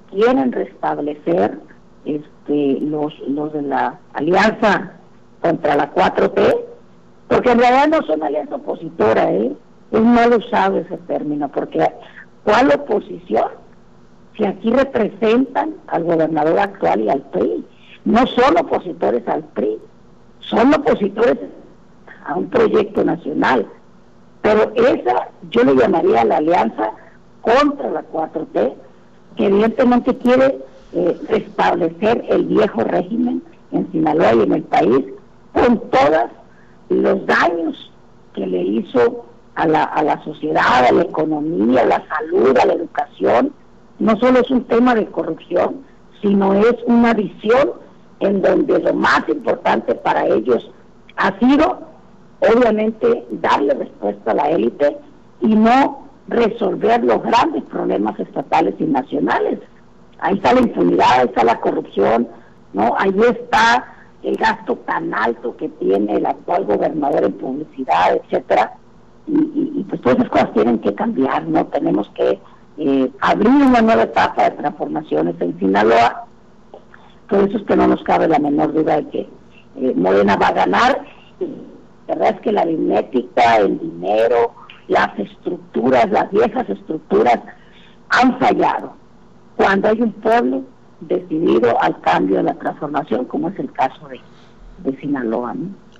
quieren 0.09 0.51
restablecer 0.51 1.59
este, 2.05 2.79
los, 2.81 3.17
los 3.27 3.53
de 3.53 3.61
la 3.61 3.99
alianza 4.13 4.93
contra 5.41 5.75
la 5.75 5.93
4T, 5.93 6.55
porque 7.27 7.51
en 7.51 7.59
realidad 7.59 7.87
no 7.87 8.05
son 8.05 8.23
alianza 8.23 8.55
opositora, 8.55 9.31
¿eh? 9.31 9.55
es 9.91 10.01
mal 10.01 10.33
usado 10.33 10.77
ese 10.77 10.97
término, 10.97 11.49
porque 11.49 11.85
¿cuál 12.43 12.71
oposición? 12.71 13.49
Si 14.41 14.47
aquí 14.47 14.71
representan 14.71 15.75
al 15.85 16.03
gobernador 16.03 16.57
actual 16.57 17.01
y 17.01 17.09
al 17.09 17.21
PRI. 17.21 17.63
No 18.05 18.25
son 18.25 18.57
opositores 18.57 19.27
al 19.27 19.43
PRI, 19.43 19.77
son 20.39 20.73
opositores 20.73 21.37
a 22.25 22.35
un 22.35 22.49
proyecto 22.49 23.03
nacional. 23.03 23.67
Pero 24.41 24.71
esa 24.73 25.29
yo 25.51 25.63
le 25.63 25.75
llamaría 25.75 26.25
la 26.25 26.37
alianza 26.37 26.91
contra 27.41 27.91
la 27.91 28.03
4T, 28.11 28.73
que 29.35 29.45
evidentemente 29.45 30.17
quiere 30.17 30.57
eh, 30.93 31.19
restablecer 31.29 32.25
el 32.29 32.45
viejo 32.45 32.83
régimen 32.83 33.43
en 33.71 33.91
Sinaloa 33.91 34.33
y 34.33 34.41
en 34.41 34.53
el 34.53 34.63
país, 34.63 35.05
con 35.53 35.79
todos 35.91 36.31
los 36.89 37.25
daños 37.27 37.91
que 38.33 38.47
le 38.47 38.63
hizo 38.63 39.23
a 39.53 39.67
la, 39.67 39.83
a 39.83 40.01
la 40.01 40.23
sociedad, 40.23 40.85
a 40.85 40.91
la 40.91 41.03
economía, 41.03 41.81
a 41.81 41.85
la 41.85 42.07
salud, 42.07 42.57
a 42.57 42.65
la 42.65 42.73
educación, 42.73 43.53
no 44.01 44.17
solo 44.17 44.39
es 44.39 44.49
un 44.49 44.63
tema 44.63 44.95
de 44.95 45.05
corrupción, 45.05 45.85
sino 46.23 46.53
es 46.55 46.75
una 46.87 47.13
visión 47.13 47.73
en 48.19 48.41
donde 48.41 48.79
lo 48.79 48.93
más 48.95 49.21
importante 49.29 49.93
para 49.93 50.25
ellos 50.25 50.71
ha 51.17 51.37
sido, 51.37 51.81
obviamente, 52.39 53.27
darle 53.29 53.75
respuesta 53.75 54.31
a 54.31 54.35
la 54.35 54.49
élite 54.49 54.97
y 55.39 55.55
no 55.55 56.07
resolver 56.27 57.03
los 57.03 57.21
grandes 57.21 57.63
problemas 57.65 58.19
estatales 58.19 58.73
y 58.79 58.85
nacionales. 58.85 59.59
Ahí 60.19 60.33
está 60.33 60.53
la 60.53 60.61
impunidad, 60.61 61.19
ahí 61.19 61.25
está 61.27 61.43
la 61.43 61.59
corrupción, 61.59 62.27
¿no? 62.73 62.95
Ahí 62.97 63.15
está 63.29 63.85
el 64.23 64.35
gasto 64.35 64.77
tan 64.77 65.13
alto 65.13 65.55
que 65.57 65.69
tiene 65.69 66.15
el 66.15 66.25
actual 66.25 66.65
gobernador 66.65 67.23
en 67.23 67.33
publicidad, 67.33 68.15
etcétera. 68.15 68.73
Y, 69.27 69.73
y 69.75 69.85
pues 69.87 70.01
todas 70.01 70.17
esas 70.17 70.29
cosas 70.29 70.53
tienen 70.53 70.79
que 70.79 70.95
cambiar, 70.95 71.45
¿no? 71.45 71.67
Tenemos 71.67 72.09
que 72.15 72.39
eh, 72.83 73.11
abrir 73.21 73.47
una 73.47 73.79
nueva 73.79 74.03
etapa 74.03 74.49
de 74.49 74.57
transformaciones 74.57 75.35
en 75.39 75.59
Sinaloa. 75.59 76.25
Por 77.29 77.47
eso 77.47 77.59
es 77.59 77.63
que 77.65 77.75
no 77.75 77.85
nos 77.85 78.01
cabe 78.03 78.27
la 78.27 78.39
menor 78.39 78.73
duda 78.73 78.95
de 78.95 79.09
que 79.09 79.29
eh, 79.75 79.93
Morena 79.95 80.35
va 80.35 80.47
a 80.47 80.53
ganar. 80.53 81.05
La 82.07 82.15
verdad 82.15 82.35
es 82.35 82.41
que 82.41 82.51
la 82.51 82.61
aritmética, 82.61 83.57
el 83.57 83.77
dinero, 83.77 84.53
las 84.87 85.17
estructuras, 85.19 86.09
las 86.09 86.31
viejas 86.31 86.67
estructuras 86.69 87.39
han 88.09 88.39
fallado. 88.39 88.93
Cuando 89.57 89.89
hay 89.89 90.01
un 90.01 90.13
pueblo 90.13 90.63
decidido 91.01 91.79
al 91.81 92.01
cambio, 92.01 92.39
a 92.39 92.43
la 92.43 92.55
transformación, 92.55 93.25
como 93.25 93.49
es 93.49 93.59
el 93.59 93.71
caso 93.73 94.07
de, 94.07 94.19
de 94.89 94.99
Sinaloa. 94.99 95.53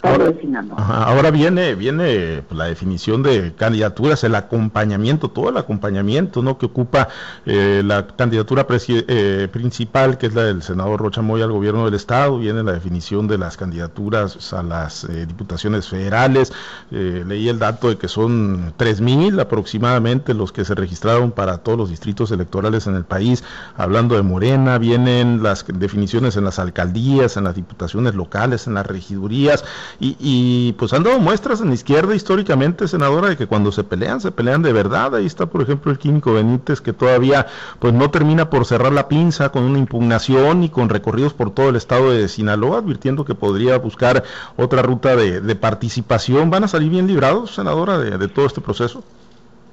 Ahora, 0.04 1.30
viene, 1.30 1.76
viene 1.76 2.44
pues, 2.48 2.58
la 2.58 2.66
definición 2.66 3.22
de 3.22 3.54
candidaturas, 3.56 4.24
el 4.24 4.34
acompañamiento, 4.34 5.30
todo 5.30 5.50
el 5.50 5.58
acompañamiento 5.58 6.42
¿no? 6.42 6.58
que 6.58 6.66
ocupa 6.66 7.10
eh, 7.46 7.84
la 7.86 8.08
candidatura 8.08 8.66
eh, 8.70 9.48
principal, 9.52 10.18
que 10.18 10.28
es 10.28 10.34
la 10.34 10.44
del 10.46 10.64
senador 10.64 11.02
Rocha 11.02 11.22
Moya 11.22 11.46
al 11.46 11.52
gobierno 11.52 11.86
del 11.86 11.94
Estado, 11.94 12.40
viene 12.40 12.64
la 12.64 12.74
definición 12.74 13.28
de 13.28 13.38
las 13.38 13.58
candidaturas 13.58 14.54
a 14.54 14.64
las 14.64 15.04
eh, 15.04 15.26
diputaciones 15.28 15.88
federales. 15.88 16.52
leí 16.90 17.48
el 17.50 17.60
dato 17.60 17.90
de 17.90 17.98
que 17.98 18.08
son 18.08 18.74
3.000 18.78 19.40
aproximadamente 19.40 20.34
los 20.34 20.52
que 20.52 20.66
se 20.66 20.74
registraron 20.74 21.32
para 21.32 21.60
todos 21.60 21.78
los 21.78 21.90
distritos 21.90 22.32
electorales 22.32 22.88
en 22.88 22.96
el 22.96 23.06
país. 23.06 23.44
Hablando 23.78 24.16
de 24.16 24.24
Morena, 24.24 24.80
vienen 24.80 25.44
las 25.44 25.66
definiciones 25.68 26.38
en 26.38 26.46
las 26.46 26.58
alcaldías, 26.58 27.38
en 27.38 27.44
las 27.44 27.56
diputaciones 27.56 28.16
locales, 28.16 28.66
en 28.66 28.74
las 28.74 28.86
regidurías 28.86 29.64
y, 30.00 30.74
pues 30.74 30.94
han 30.94 31.04
dado 31.04 31.20
muestras 31.20 31.62
en 31.62 31.70
la 31.70 31.74
izquierda 31.74 32.16
históricamente, 32.16 32.88
senadora, 32.88 33.30
de 33.30 33.38
que 33.38 33.48
cuando 33.48 33.72
se 33.72 33.84
pelean, 33.84 34.22
se 34.22 34.32
pelean 34.32 34.62
de 34.62 34.74
verdad. 34.74 35.16
Ahí 35.16 35.26
está, 35.26 35.46
por 35.46 35.62
ejemplo, 35.62 35.92
el 35.92 35.98
químico 35.98 36.34
Benítez, 36.34 36.82
que 36.82 36.94
todavía 36.94 37.48
pues 37.80 37.94
no 37.94 38.10
termina 38.10 38.50
por 38.50 38.66
cerrar 38.66 38.94
la 38.94 39.08
pinza 39.08 39.50
con 39.50 39.64
una 39.64 39.80
impugnación 39.80 40.64
y 40.64 40.70
con 40.70 40.90
recorridos 40.90 41.34
por 41.34 41.52
todo 41.52 41.70
el 41.70 41.76
estado 41.76 42.12
de 42.12 42.28
Sinaloa, 42.28 42.80
advirtiendo 42.80 43.26
que 43.26 43.36
podría 43.36 43.78
buscar 43.78 44.24
otra 44.58 44.82
ruta 44.82 45.16
de, 45.16 45.56
participación. 45.56 46.50
¿Van 46.50 46.64
a 46.64 46.68
salir 46.68 46.90
bien 46.90 47.08
librados, 47.08 47.54
senadora, 47.54 47.98
de, 47.98 48.28
todo 48.28 48.46
este 48.46 48.62
proceso? 48.62 49.04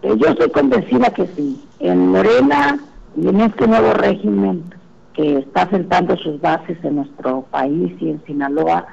Eh, 0.02 0.14
yo 0.16 0.28
estoy 0.28 0.50
convencida 0.50 1.10
que 1.10 1.26
sí. 1.36 1.62
En 1.80 2.08
Morena 2.08 2.78
y 3.16 3.28
en 3.28 3.40
este 3.40 3.66
nuevo 3.66 3.92
régimen 3.94 4.64
que 5.14 5.38
está 5.38 5.68
sentando 5.68 6.16
sus 6.16 6.40
bases 6.40 6.78
en 6.84 6.96
nuestro 6.96 7.42
país 7.50 7.92
y 8.00 8.10
en 8.10 8.24
Sinaloa, 8.24 8.86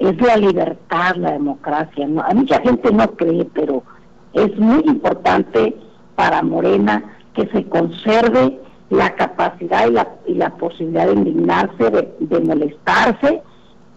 es 0.00 0.20
la 0.20 0.36
libertad, 0.36 1.14
la 1.16 1.32
democracia. 1.32 2.08
¿no? 2.08 2.22
A 2.22 2.34
mucha 2.34 2.60
gente 2.60 2.90
no 2.90 3.06
cree, 3.12 3.44
pero 3.44 3.84
es 4.32 4.58
muy 4.58 4.82
importante 4.86 5.76
para 6.16 6.42
Morena 6.42 7.16
que 7.34 7.46
se 7.48 7.64
conserve 7.68 8.58
la 8.88 9.14
capacidad 9.14 9.86
y 9.86 9.92
la, 9.92 10.08
y 10.26 10.34
la 10.34 10.50
posibilidad 10.56 11.06
de 11.06 11.12
indignarse, 11.12 11.90
de, 12.18 12.40
molestarse 12.40 13.42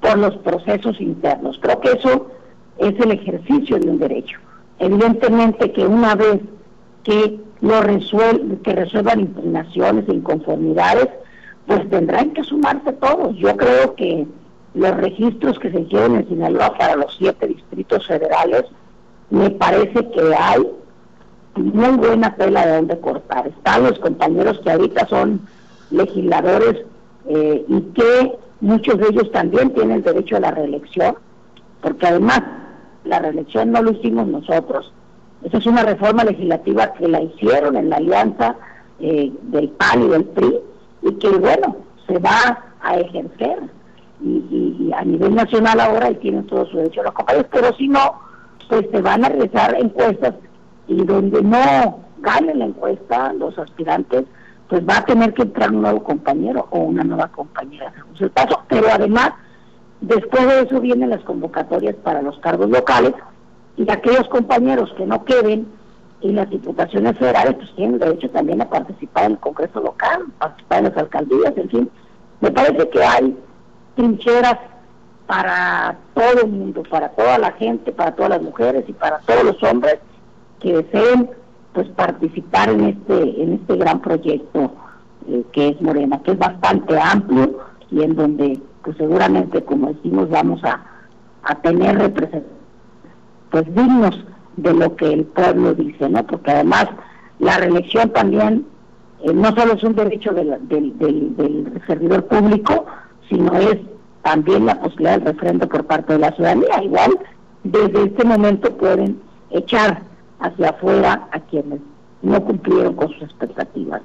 por 0.02 0.18
los 0.18 0.36
procesos 0.38 1.00
internos. 1.00 1.58
Creo 1.62 1.80
que 1.80 1.92
eso 1.94 2.28
es 2.78 3.00
el 3.00 3.12
ejercicio 3.12 3.80
de 3.80 3.90
un 3.90 3.98
derecho. 3.98 4.38
Evidentemente 4.80 5.72
que 5.72 5.88
una 5.88 6.16
vez 6.16 6.42
que 7.04 7.40
lo 7.62 7.82
resuel 7.82 8.60
que 8.64 8.74
resuelvan 8.74 9.22
impugnaciones 9.22 10.08
e 10.10 10.14
inconformidades, 10.14 11.08
pues 11.66 11.90
tendrán 11.90 12.32
que 12.32 12.44
sumarse 12.44 12.92
todos. 12.94 13.36
Yo 13.38 13.56
creo 13.56 13.96
que 13.96 14.28
los 14.74 14.98
registros 14.98 15.60
que 15.60 15.72
se 15.72 15.82
hicieron 15.82 16.16
en 16.16 16.28
Sinaloa 16.28 16.76
para 16.78 16.96
los 16.96 17.16
siete 17.18 17.48
distritos 17.48 18.08
federales, 18.08 18.66
me 19.30 19.50
parece 19.52 20.10
que 20.10 20.36
hay 20.36 20.68
muy 21.56 21.98
buena 21.98 22.36
tela 22.36 22.66
de 22.66 22.76
donde 22.78 23.00
cortar. 23.00 23.48
Están 23.48 23.84
los 23.84 24.00
compañeros 24.00 24.60
que 24.64 24.72
ahorita 24.72 25.08
son 25.08 25.42
legisladores 25.92 26.84
eh, 27.28 27.64
y 27.68 27.82
que 27.94 28.38
muchos 28.62 28.98
de 28.98 29.08
ellos 29.10 29.32
también 29.32 29.74
tienen 29.74 30.02
derecho 30.02 30.38
a 30.38 30.40
la 30.40 30.52
reelección, 30.52 31.16
porque 31.82 32.08
además 32.08 32.42
la 33.04 33.20
reelección 33.20 33.72
no 33.72 33.82
lo 33.82 33.92
hicimos 33.92 34.28
nosotros. 34.28 34.92
Esa 35.44 35.58
es 35.58 35.66
una 35.66 35.84
reforma 35.84 36.24
legislativa 36.24 36.94
que 36.94 37.08
la 37.08 37.22
hicieron 37.22 37.76
en 37.76 37.90
la 37.90 37.98
alianza 37.98 38.56
eh, 39.00 39.32
del 39.44 39.70
PAN 39.70 40.04
y 40.04 40.08
del 40.08 40.24
PRI 40.26 40.60
y 41.04 41.12
que, 41.16 41.30
bueno, 41.30 41.76
se 42.08 42.18
va 42.18 42.64
a 42.82 42.98
ejercer 42.98 43.60
y, 44.24 44.92
a 44.96 45.04
nivel 45.04 45.36
nacional 45.36 45.80
ahora 45.80 46.12
y 46.12 46.16
tienen 46.16 46.46
todo 46.46 46.66
su 46.68 46.78
derecho 46.78 47.02
a 47.02 47.06
los 47.06 47.14
compañeros, 47.14 47.48
pero 47.52 47.74
si 47.76 47.88
no, 47.88 48.22
pues 48.70 48.86
se 48.92 49.02
van 49.02 49.26
a 49.26 49.30
realizar 49.30 49.76
encuestas 49.80 50.36
y 50.88 51.04
donde 51.04 51.42
no 51.42 52.00
gane 52.20 52.54
la 52.54 52.66
encuesta 52.66 53.34
los 53.34 53.58
aspirantes, 53.58 54.26
pues 54.70 54.88
va 54.88 54.98
a 54.98 55.06
tener 55.06 55.34
que 55.34 55.44
entrar 55.44 55.72
un 55.72 55.82
nuevo 55.82 56.04
compañero 56.04 56.68
o 56.72 56.80
una 56.80 57.04
nueva 57.04 57.28
compañera, 57.28 57.94
el 58.20 58.32
caso. 58.32 58.62
Pero 58.70 58.88
además, 58.92 59.32
después 60.02 60.48
de 60.48 60.62
eso 60.62 60.80
vienen 60.80 61.10
las 61.10 61.22
convocatorias 61.24 61.96
para 61.98 62.22
los 62.22 62.38
cargos 62.40 62.70
locales 62.70 63.14
y 63.76 63.90
aquellos 63.92 64.28
compañeros 64.30 64.94
que 64.98 65.06
no 65.06 65.26
queden 65.26 65.68
en 66.22 66.36
las 66.36 66.50
diputaciones 66.50 67.18
federales, 67.18 67.56
pues 67.56 67.76
tienen 67.76 68.00
derecho 68.00 68.30
también 68.30 68.62
a 68.62 68.70
participar 68.70 69.26
en 69.26 69.32
el 69.34 69.40
Congreso 69.40 69.82
local, 69.82 70.24
participar 70.40 70.80
en 70.80 70.84
las 70.86 70.98
alcaldías, 70.98 71.54
en 71.58 71.70
fin. 71.70 71.90
Me 72.40 72.52
parece 72.52 72.90
que 72.90 73.04
hay 73.04 73.38
trincheras 73.96 74.58
para 75.28 75.98
todo 76.14 76.42
el 76.44 76.52
mundo, 76.52 76.84
para 76.90 77.10
toda 77.10 77.38
la 77.38 77.52
gente, 77.54 77.92
para 77.92 78.14
todas 78.16 78.32
las 78.32 78.42
mujeres 78.42 78.86
y 78.88 78.94
para 78.94 79.20
todos 79.20 79.44
los 79.44 79.64
hombres 79.64 80.00
que 80.60 80.78
deseen 80.78 81.30
pues 81.74 81.88
participar 81.90 82.70
en 82.70 82.86
este 82.86 83.42
en 83.42 83.54
este 83.54 83.78
gran 83.78 84.00
proyecto 84.02 84.72
eh, 85.28 85.44
que 85.52 85.70
es 85.70 85.82
Morena, 85.82 86.22
que 86.24 86.32
es 86.32 86.38
bastante 86.38 87.00
amplio 87.00 87.58
y 87.90 88.04
en 88.04 88.16
donde 88.16 88.60
pues 88.84 88.98
seguramente 88.98 89.64
como 89.64 89.94
decimos 89.94 90.30
vamos 90.30 90.64
a, 90.64 90.84
a 91.44 91.56
tener 91.62 91.98
representantes 91.98 92.52
pues 93.50 93.66
dignos 93.76 94.26
de 94.58 94.74
lo 94.74 94.96
que 94.96 95.14
el 95.14 95.26
pueblo 95.26 95.74
dice, 95.74 96.10
¿no? 96.10 96.26
Porque 96.26 96.52
además 96.52 96.88
la 97.40 97.58
reelección 97.58 98.10
también 98.12 98.66
eh, 99.24 99.34
no 99.34 99.56
solo 99.56 99.74
es 99.74 99.84
un 99.84 99.96
derecho 99.96 100.32
del, 100.34 100.68
del, 100.68 100.98
del 100.98 101.82
servidor 101.88 102.26
público, 102.26 102.86
sino 103.30 103.54
es 103.54 103.78
también 104.24 104.66
la 104.66 104.80
posibilidad 104.80 105.20
del 105.20 105.34
refrendo 105.34 105.68
por 105.68 105.86
parte 105.86 106.14
de 106.14 106.20
la 106.20 106.32
ciudadanía. 106.32 106.84
Igual, 106.84 107.12
desde 107.64 108.04
este 108.04 108.24
momento 108.24 108.76
pueden 108.76 109.22
echar 109.52 110.02
hacia 110.40 110.70
afuera 110.70 111.28
a 111.32 111.40
quienes 111.40 111.80
no 112.22 112.42
cumplieron 112.42 112.96
con 112.96 113.10
sus 113.10 113.24
expectativas. 113.24 114.02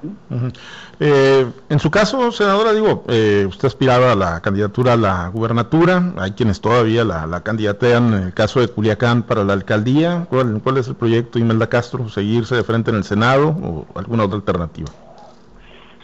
Eh, 0.99 1.47
en 1.69 1.79
su 1.79 1.89
caso, 1.91 2.33
senadora, 2.33 2.73
digo, 2.73 3.05
eh, 3.09 3.47
usted 3.49 3.69
aspiraba 3.69 4.13
a 4.13 4.17
la 4.17 4.41
candidatura 4.41 4.95
a 4.95 4.97
la 4.97 5.29
gubernatura, 5.29 6.13
hay 6.19 6.33
quienes 6.33 6.61
todavía 6.61 7.05
la, 7.05 7.27
la 7.27 7.43
candidatean 7.43 8.15
en 8.15 8.23
el 8.25 8.35
caso 8.35 8.61
de 8.61 8.67
Culiacán 8.67 9.23
para 9.23 9.45
la 9.45 9.53
alcaldía. 9.53 10.27
¿Cuál, 10.29 10.61
¿Cuál 10.63 10.79
es 10.79 10.89
el 10.89 10.97
proyecto, 10.97 11.39
Imelda 11.39 11.69
Castro? 11.69 12.09
¿Seguirse 12.09 12.57
de 12.57 12.65
frente 12.65 12.91
en 12.91 12.97
el 12.97 13.05
Senado 13.05 13.51
o 13.51 13.87
alguna 13.95 14.25
otra 14.25 14.37
alternativa? 14.37 14.91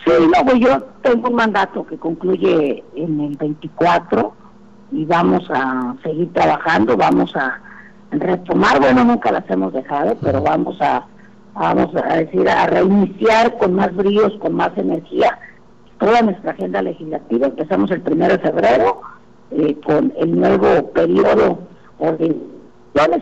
Sí, 0.04 0.12
no, 0.20 0.44
pues 0.44 0.60
yo 0.60 0.82
tengo 1.02 1.28
un 1.28 1.34
mandato 1.34 1.86
que 1.86 1.96
concluye 1.96 2.84
en 2.94 3.20
el 3.20 3.36
24 3.36 4.34
y 4.92 5.04
vamos 5.06 5.48
a 5.50 5.96
seguir 6.02 6.30
trabajando, 6.32 6.96
vamos 6.96 7.34
a 7.34 7.58
retomar, 8.10 8.80
bueno, 8.80 9.02
nunca 9.02 9.32
las 9.32 9.48
hemos 9.48 9.72
dejado, 9.72 10.14
pero 10.22 10.42
vamos 10.42 10.78
a, 10.82 11.06
vamos 11.54 11.90
a 11.96 12.16
decir, 12.16 12.46
a 12.48 12.66
reiniciar 12.66 13.56
con 13.56 13.74
más 13.74 13.94
bríos, 13.96 14.34
con 14.40 14.54
más 14.54 14.76
energía 14.76 15.38
toda 15.98 16.20
nuestra 16.20 16.50
agenda 16.50 16.82
legislativa. 16.82 17.46
Empezamos 17.46 17.90
el 17.90 18.02
primero 18.02 18.36
de 18.36 18.40
febrero 18.40 19.00
eh, 19.52 19.76
con 19.84 20.12
el 20.18 20.38
nuevo 20.38 20.90
periodo 20.92 21.60
ordinario. 21.98 22.54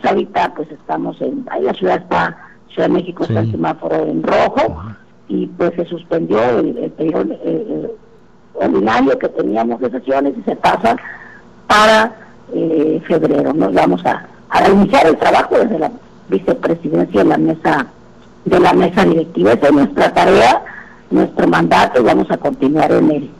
Ahorita 0.03 0.53
pues 0.53 0.69
estamos 0.69 1.19
en, 1.21 1.45
ahí 1.49 1.63
la 1.63 1.73
ciudad 1.73 1.95
está, 1.97 2.37
Ciudad 2.67 2.89
de 2.89 2.93
México 2.93 3.23
está 3.23 3.39
el 3.39 3.51
semáforo 3.51 3.95
en 4.05 4.21
rojo 4.21 4.83
y 5.27 5.47
pues 5.47 5.73
se 5.75 5.85
suspendió 5.85 6.59
el, 6.59 6.91
periodo 6.91 7.25
ordinario 8.53 9.17
que 9.17 9.29
teníamos 9.29 9.79
de 9.81 9.89
sesiones 9.91 10.33
y 10.37 10.43
se 10.43 10.55
pasa 10.55 10.95
para 11.67 12.13
eh, 12.53 13.01
febrero. 13.07 13.53
Nos 13.53 13.73
vamos 13.73 14.05
a, 14.05 14.27
a 14.49 14.69
iniciar 14.69 15.07
el 15.07 15.17
trabajo 15.17 15.57
desde 15.57 15.79
la 15.79 15.91
vicepresidencia 16.29 17.23
de 17.23 17.29
la 17.29 17.37
mesa 17.37 17.87
de 18.45 18.59
la 18.59 18.73
mesa 18.73 19.05
directiva. 19.05 19.53
Esa 19.53 19.67
es 19.67 19.73
nuestra 19.73 20.13
tarea, 20.13 20.61
nuestro 21.09 21.47
mandato 21.47 22.01
y 22.01 22.03
vamos 22.03 22.29
a 22.29 22.37
continuar 22.37 22.91
en 22.91 23.11
él. 23.11 23.31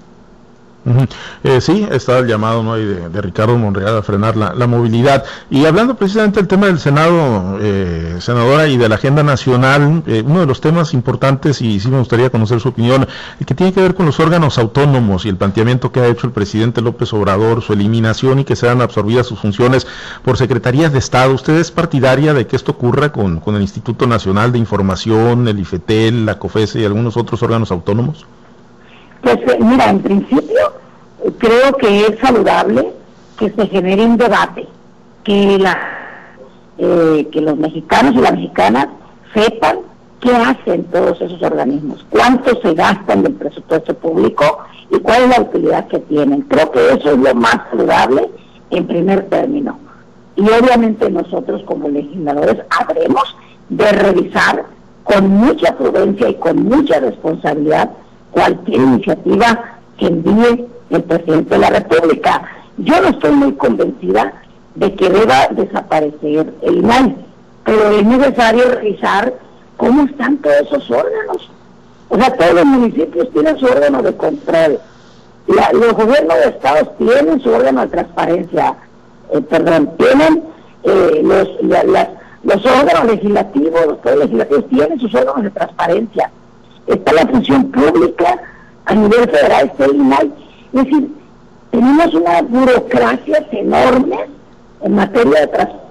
Eh, 1.44 1.62
sí, 1.62 1.88
está 1.92 2.20
el 2.20 2.28
llamado 2.28 2.62
¿no? 2.62 2.76
de, 2.76 3.22
Ricardo 3.22 3.58
Monreal 3.58 3.98
a 3.98 4.02
frenar 4.02 4.36
la, 4.36 4.68
movilidad. 4.68 5.24
Y 5.50 5.66
hablando 5.66 5.96
precisamente 5.96 6.40
del 6.40 6.48
tema 6.48 6.68
del 6.68 6.80
Senado, 6.80 7.58
eh, 7.62 8.18
senadora, 8.20 8.68
y 8.68 8.78
de 8.78 8.90
la 8.90 8.96
agenda 8.96 9.24
nacional, 9.24 10.04
eh, 10.08 10.24
uno 10.26 10.42
de 10.42 10.46
los 10.46 10.60
temas 10.60 10.94
importantes, 10.94 11.62
y 11.62 11.80
sí 11.80 11.90
me 11.90 12.00
gustaría 12.00 12.30
conocer 12.30 12.60
su 12.60 12.70
opinión, 12.70 13.08
que 13.46 13.56
tiene 13.56 13.72
que 13.72 13.82
ver 13.82 13.96
con 13.96 14.06
los 14.06 14.20
órganos 14.20 14.58
autónomos 14.58 15.26
y 15.26 15.30
el 15.30 15.38
planteamiento 15.38 15.92
que 15.92 16.02
ha 16.02 16.08
hecho 16.08 16.28
el 16.28 16.34
presidente 16.34 16.82
López 16.82 17.14
Obrador, 17.14 17.62
su 17.62 17.74
eliminación 17.74 18.40
y 18.40 18.44
que 18.44 18.56
sean 18.56 18.82
absorbidas 18.82 19.28
sus 19.28 19.40
funciones 19.40 19.88
por 20.24 20.38
secretarías 20.38 20.92
de 20.92 21.00
Estado. 21.00 21.34
¿Usted 21.34 21.58
es 21.58 21.72
partidaria 21.72 22.34
de 22.34 22.48
que 22.48 22.56
esto 22.56 22.74
ocurra 22.74 23.12
con, 23.12 23.40
con 23.40 23.56
el 23.56 23.62
Instituto 23.62 24.08
Nacional 24.08 24.52
de 24.52 24.60
Información, 24.60 25.48
el 25.48 25.60
IFETEL, 25.60 26.26
la 26.26 26.40
COFESE 26.40 26.82
y 26.82 26.86
algunos 26.86 27.16
otros 27.16 27.42
órganos 27.44 27.72
autónomos? 27.72 28.26
Pues 29.24 29.38
eh, 29.38 29.58
mira, 29.60 29.90
en 29.90 30.02
principio 30.02 30.74
creo 31.40 31.74
que 31.78 32.08
es 32.08 32.20
saludable 32.20 32.92
que 33.40 33.50
se 33.50 33.68
genere 33.68 34.06
un 34.06 34.18
debate, 34.18 34.68
que 35.24 35.58
la 35.58 35.78
eh, 36.78 37.28
que 37.32 37.40
los 37.40 37.58
mexicanos 37.58 38.16
y 38.16 38.18
las 38.18 38.34
mexicanas 38.34 38.88
sepan 39.34 39.78
qué 40.20 40.32
hacen 40.36 40.84
todos 40.86 41.22
esos 41.22 41.42
organismos, 41.42 42.06
cuánto 42.10 42.60
se 42.62 42.74
gastan 42.74 43.24
del 43.24 43.34
presupuesto 43.34 43.94
público 43.94 44.60
y 44.90 45.00
cuál 45.00 45.24
es 45.24 45.30
la 45.30 45.42
utilidad 45.42 45.88
que 45.88 46.00
tienen. 46.00 46.42
Creo 46.42 46.72
que 46.72 46.80
eso 46.94 47.12
es 47.12 47.18
lo 47.18 47.34
más 47.36 47.58
saludable 47.70 48.30
en 48.72 48.88
primer 48.88 49.30
término. 49.30 49.80
y 50.36 50.42
obviamente 50.50 51.10
nosotros 51.12 51.62
como 51.66 51.88
legisladores 51.88 52.58
habremos 52.70 53.36
de 53.70 53.92
revisar 53.92 54.66
con 55.04 55.30
mucha 55.30 55.78
prudencia 55.78 56.28
y 56.30 56.36
con 56.36 56.64
mucha 56.64 57.00
responsabilidad 57.00 57.92
cualquier 58.34 58.82
iniciativa 58.82 59.78
que 59.98 60.08
envíe 60.08 60.68
el 60.90 61.04
presidente 61.04 61.56
de 61.56 61.60
la 61.60 61.70
República. 61.70 62.44
Yo 62.78 63.02
no 63.02 63.10
estoy 63.10 63.32
muy 63.32 63.54
convencida 63.54 64.34
de 64.76 64.94
que 64.96 65.10
deba 65.10 65.48
desaparecer 65.52 66.54
el 66.62 66.78
INAI, 66.78 67.16
pero 67.64 67.90
es 67.90 68.06
necesario 68.06 68.70
revisar 68.70 69.34
cómo 69.78 70.04
están 70.04 70.38
todos 70.38 70.62
esos 70.62 70.92
órganos. 70.92 71.50
O 72.10 72.18
sea, 72.18 72.34
todos 72.36 72.54
los 72.54 72.66
municipios 72.66 73.32
tienen 73.32 73.58
su 73.58 73.66
órgano 73.66 74.02
de 74.02 74.16
control. 74.16 74.80
los 75.48 75.94
gobiernos 75.94 76.38
de 76.38 76.50
estados 76.50 76.98
tienen 76.98 77.40
su 77.42 77.50
órgano 77.50 77.82
de 77.82 77.88
transparencia, 77.88 78.76
eh, 79.32 79.42
perdón, 79.42 79.92
tienen 79.98 80.44
eh, 80.84 81.22
los, 81.24 81.50
los 82.44 82.66
órganos 82.66 83.06
legislativos, 83.06 83.86
los 83.88 83.98
poderes 83.98 84.26
legislativos 84.26 84.70
tienen 84.70 85.00
sus 85.00 85.14
órganos 85.16 85.44
de 85.44 85.50
transparencia. 85.52 86.32
Está 86.88 87.14
la 87.14 87.28
función 87.28 87.72
pública 87.72 88.42
a 88.86 88.94
nivel 88.94 89.30
federal, 89.30 89.68
está 89.68 89.86
el. 89.86 90.02
Es 90.74 90.84
decir, 90.84 91.08
tenemos 91.72 92.14
una 92.14 92.42
burocracia 92.42 93.48
enorme 93.52 94.18
en 94.82 94.96
materia 94.96 95.42
de 95.42 95.48
transporte. 95.48 95.84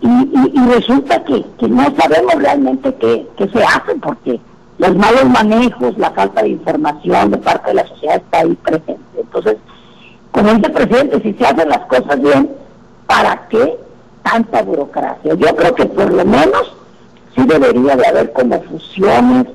Y, 0.00 0.60
resulta 0.68 1.24
que, 1.24 1.44
no 1.68 1.84
sabemos 1.96 2.34
realmente 2.36 2.94
qué, 3.00 3.26
se 3.38 3.64
hace 3.64 3.94
porque 4.02 4.38
los 4.76 4.94
malos 4.96 5.24
manejos, 5.30 5.96
la 5.96 6.10
falta 6.10 6.42
de 6.42 6.50
información 6.50 7.30
de 7.30 7.38
parte 7.38 7.68
de 7.68 7.74
la 7.74 7.86
sociedad 7.86 8.16
está 8.16 8.40
ahí 8.40 8.54
presente. 8.62 9.00
Entonces, 9.18 9.56
como 10.30 10.52
dice 10.52 10.66
el 10.66 10.72
presidente, 10.72 11.22
si 11.22 11.32
se 11.32 11.46
hacen 11.46 11.68
las 11.70 11.86
cosas 11.86 12.20
bien, 12.20 12.50
¿para 13.06 13.48
qué 13.48 13.78
tanta 14.22 14.62
burocracia? 14.62 15.34
Yo 15.34 15.56
creo 15.56 15.74
que 15.74 15.86
por 15.86 16.12
lo 16.12 16.24
menos 16.24 16.76
sí 17.34 17.42
debería 17.46 17.96
de 17.96 18.06
haber 18.06 18.32
como 18.32 18.60
fusiones, 18.62 19.46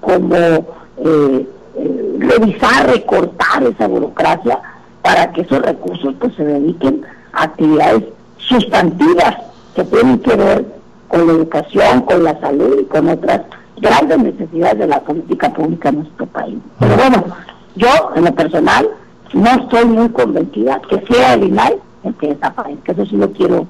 como 0.00 0.36
eh, 0.36 1.46
eh, 1.76 2.16
revisar, 2.18 2.86
recortar 2.86 3.62
esa 3.62 3.86
burocracia 3.86 4.58
para 5.02 5.32
que 5.32 5.42
esos 5.42 5.62
recursos 5.62 6.14
pues 6.18 6.34
se 6.34 6.44
dediquen 6.44 7.02
actividades 7.32 8.04
sustantivas 8.36 9.36
que 9.74 9.84
tienen 9.84 10.18
que 10.18 10.36
ver 10.36 10.64
con 11.08 11.26
la 11.26 11.32
educación, 11.32 12.02
con 12.02 12.24
la 12.24 12.38
salud 12.40 12.80
y 12.80 12.84
con 12.84 13.08
otras 13.08 13.42
grandes 13.78 14.18
necesidades 14.18 14.78
de 14.78 14.86
la 14.86 15.00
política 15.00 15.52
pública 15.52 15.88
en 15.88 15.98
nuestro 16.00 16.26
país. 16.26 16.58
Pero 16.78 16.96
bueno, 16.96 17.24
yo 17.74 17.88
en 18.14 18.24
lo 18.24 18.34
personal 18.34 18.88
no 19.32 19.50
estoy 19.50 19.84
muy 19.86 20.08
convencida 20.10 20.80
que 20.88 21.04
sea 21.06 21.34
el 21.34 21.44
INAI 21.44 21.78
el 22.04 22.14
que 22.14 22.28
desaparezca, 22.28 22.92
eso 22.92 23.06
sí 23.06 23.16
lo 23.16 23.32
quiero 23.32 23.66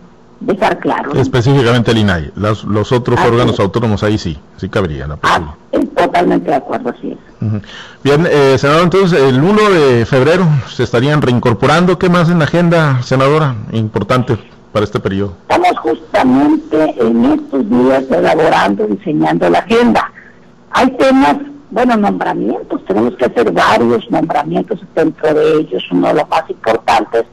dejar 0.46 0.78
claro. 0.78 1.12
Específicamente 1.14 1.90
el 1.90 1.98
INAI, 1.98 2.32
los, 2.36 2.92
otros 2.92 3.20
órganos 3.20 3.58
autónomos 3.60 4.02
ahí 4.02 4.18
sí, 4.18 4.38
sí 4.56 4.68
cabría 4.68 5.06
la 5.06 5.18
ah, 5.22 5.54
totalmente 5.96 6.50
de 6.50 6.56
acuerdo, 6.56 6.90
así 6.90 7.12
es. 7.12 7.18
Bien, 8.02 8.26
eh, 8.30 8.56
senador, 8.58 8.84
entonces 8.84 9.20
el 9.20 9.42
1 9.42 9.70
de 9.70 10.06
febrero 10.06 10.46
se 10.68 10.84
estarían 10.84 11.22
reincorporando. 11.22 11.98
¿Qué 11.98 12.08
más 12.08 12.28
en 12.30 12.38
la 12.38 12.44
agenda, 12.44 13.02
senadora, 13.02 13.54
importante 13.72 14.36
para 14.72 14.84
este 14.84 15.00
periodo? 15.00 15.34
Estamos 15.48 15.78
justamente 15.78 16.94
en 17.00 17.24
estos 17.24 17.68
días 17.68 18.04
elaborando, 18.10 18.86
diseñando 18.86 19.50
la 19.50 19.58
agenda. 19.58 20.12
Hay 20.70 20.90
temas, 20.96 21.36
bueno, 21.70 21.96
nombramientos, 21.96 22.84
tenemos 22.86 23.14
que 23.16 23.26
hacer 23.26 23.50
varios 23.50 24.10
nombramientos 24.10 24.80
dentro 24.94 25.34
de 25.34 25.60
ellos. 25.60 25.82
Uno 25.90 26.08
de 26.08 26.14
los 26.14 26.28
más 26.28 26.48
importantes 26.48 27.24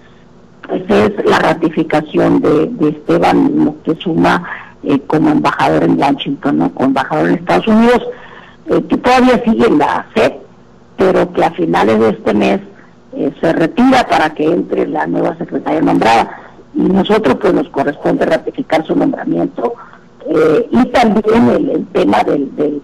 es 0.71 1.25
la 1.25 1.39
ratificación 1.39 2.41
de, 2.41 2.89
Esteban 2.89 3.58
Moctezuma 3.58 4.43
eh, 4.84 4.99
como 5.08 5.32
embajador 5.32 5.84
en 5.84 5.99
Washington, 5.99 6.58
¿no? 6.58 6.71
embajador 6.79 7.29
en 7.29 7.36
Estados 7.36 7.67
Unidos. 7.67 8.08
Eh, 8.69 8.84
que 8.88 8.97
todavía 8.97 9.43
sigue 9.43 9.65
en 9.65 9.79
la 9.79 10.05
SEP, 10.13 10.34
pero 10.95 11.34
que 11.34 11.43
a 11.43 11.51
finales 11.51 11.99
de 11.99 12.10
este 12.10 12.34
mes 12.36 12.62
eh, 13.13 13.34
se 13.41 13.53
retira 13.53 14.05
para 14.08 14.29
que 14.29 14.45
entre 14.45 14.88
la 14.88 15.08
nueva 15.08 15.36
secretaria 15.38 15.82
nombrada. 15.82 16.38
Y 16.75 16.82
nosotros 16.82 17.38
pues 17.41 17.53
nos 17.53 17.67
corresponde 17.69 18.27
ratificar 18.27 18.86
su 18.86 18.95
nombramiento 18.95 19.73
eh, 20.27 20.67
y 20.69 20.86
también 20.89 21.49
el, 21.49 21.88
tema 21.88 22.23
del, 22.23 22.55
del, 22.55 22.79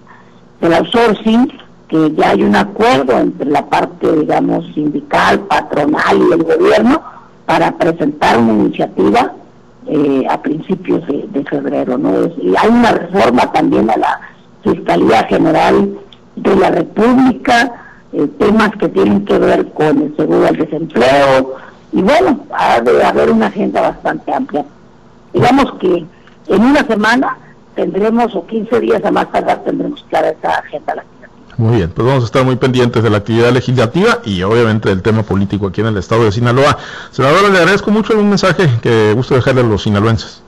del 0.60 0.74
outsourcing, 0.74 1.54
que 1.88 2.12
ya 2.14 2.32
hay 2.32 2.42
un 2.42 2.56
acuerdo 2.56 3.20
entre 3.20 3.48
la 3.48 3.64
parte, 3.68 4.12
digamos, 4.12 4.66
sindical, 4.74 5.42
patronal 5.42 6.18
y 6.18 6.34
el 6.34 6.44
gobierno 6.44 7.15
para 7.46 7.72
presentar 7.78 8.38
una 8.38 8.54
iniciativa 8.54 9.34
a 10.30 10.42
principios 10.42 11.06
de, 11.08 11.46
febrero, 11.48 11.98
¿no? 11.98 12.26
y 12.42 12.56
hay 12.58 12.70
una 12.70 12.92
reforma 12.92 13.52
también 13.52 13.90
a 13.90 13.98
la 13.98 14.20
Fiscalía 14.64 15.24
General 15.26 15.90
de 16.36 16.56
la 16.56 16.72
República, 16.72 17.72
eh, 18.12 18.28
temas 18.40 18.72
que 18.80 18.90
tienen 18.90 19.26
que 19.26 19.38
ver 19.38 19.72
con 19.74 20.02
el 20.02 20.16
seguro 20.16 20.42
del 20.42 20.58
desempleo, 20.58 21.56
y 21.92 22.02
bueno, 22.02 22.40
ha 22.52 22.82
de 22.82 23.04
haber 23.04 23.30
una 23.30 23.48
agenda 23.48 23.82
bastante 23.82 24.34
amplia. 24.34 24.66
Digamos 25.34 25.72
que 25.80 26.06
en 26.48 26.62
una 26.62 26.86
semana 26.88 27.38
tendremos, 27.76 28.36
o 28.36 28.46
15 28.46 28.80
días 28.80 29.06
a 29.06 29.12
más 29.12 29.32
tardar, 29.32 29.64
tendremos 29.64 30.04
clara 30.10 30.30
esa 30.30 30.50
agenda 30.50 30.96
muy 31.58 31.78
bien, 31.78 31.92
pues 31.92 32.08
vamos 32.08 32.24
a 32.24 32.26
estar 32.26 32.44
muy 32.44 32.56
pendientes 32.58 33.02
de 33.02 33.10
la 33.10 33.18
actividad 33.18 33.52
legislativa 33.52 34.20
y 34.26 34.44
obviamente 34.44 34.90
del 34.90 35.02
tema 35.02 35.24
político 35.24 35.68
aquí 35.68 35.82
en 35.82 35.88
el 35.88 35.98
estado 35.98 36.26
de 36.26 36.32
Sinaloa. 36.32 36.78
Senadora, 37.12 37.50
le 37.50 37.60
agradezco 37.60 37.92
mucho 37.92 38.18
un 38.18 38.30
mensaje 38.30 38.70
que 38.82 39.14
gusto 39.14 39.36
dejarle 39.36 39.62
a 39.62 39.64
los 39.64 39.84
sinaloenses. 39.84 40.42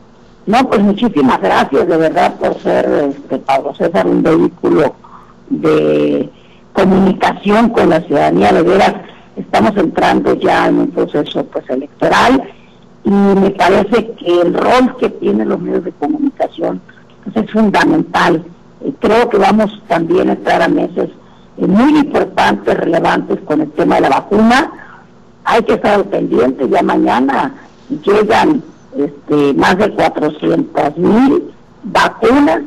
No, 0.46 0.68
pues 0.70 0.82
muchísimas 0.82 1.42
gracias 1.42 1.88
de 1.88 1.98
verdad 1.98 2.36
por 2.36 2.58
ser, 2.62 2.86
este, 3.10 3.38
Pablo 3.40 3.74
César, 3.76 4.08
un 4.08 4.24
vehículo 4.24 4.96
de 5.50 6.30
comunicación 6.74 7.70
con 7.70 7.90
la 7.90 8.02
ciudadanía. 8.02 8.54
De 8.54 8.62
veras, 8.62 8.94
estamos 9.36 9.76
entrando 9.76 10.34
ya 10.36 10.68
en 10.68 10.80
un 10.80 10.92
proceso 10.92 11.46
pues 11.46 11.70
electoral 11.70 12.44
y 13.04 13.10
me 13.10 13.52
parece 13.52 14.12
que 14.14 14.42
el 14.42 14.54
rol 14.54 14.96
que 15.00 15.10
tienen 15.10 15.50
los 15.50 15.60
medios 15.60 15.84
de 15.84 15.92
comunicación 15.94 16.82
pues, 17.24 17.46
es 17.46 17.52
fundamental. 17.52 18.44
Y 18.82 18.92
creo 18.94 19.30
que 19.30 19.38
vamos 19.38 19.82
también 19.88 20.30
a 20.30 20.34
entrar 20.34 20.62
a 20.62 20.68
meses 20.68 21.10
eh, 21.58 21.68
muy 21.68 21.98
importantes, 22.00 22.78
relevantes 22.78 23.40
con 23.46 23.62
el 23.62 23.72
tema 23.72 23.96
de 23.96 24.02
la 24.02 24.10
vacuna. 24.10 24.72
Hay 25.44 25.64
que 25.64 25.74
estar 25.74 26.04
pendientes, 26.06 26.70
ya 26.70 26.84
mañana 26.84 27.54
llegan 28.04 28.62
este, 28.96 29.54
más 29.54 29.78
de 29.78 29.92
400 29.94 30.98
mil 30.98 31.54
vacunas, 31.84 32.62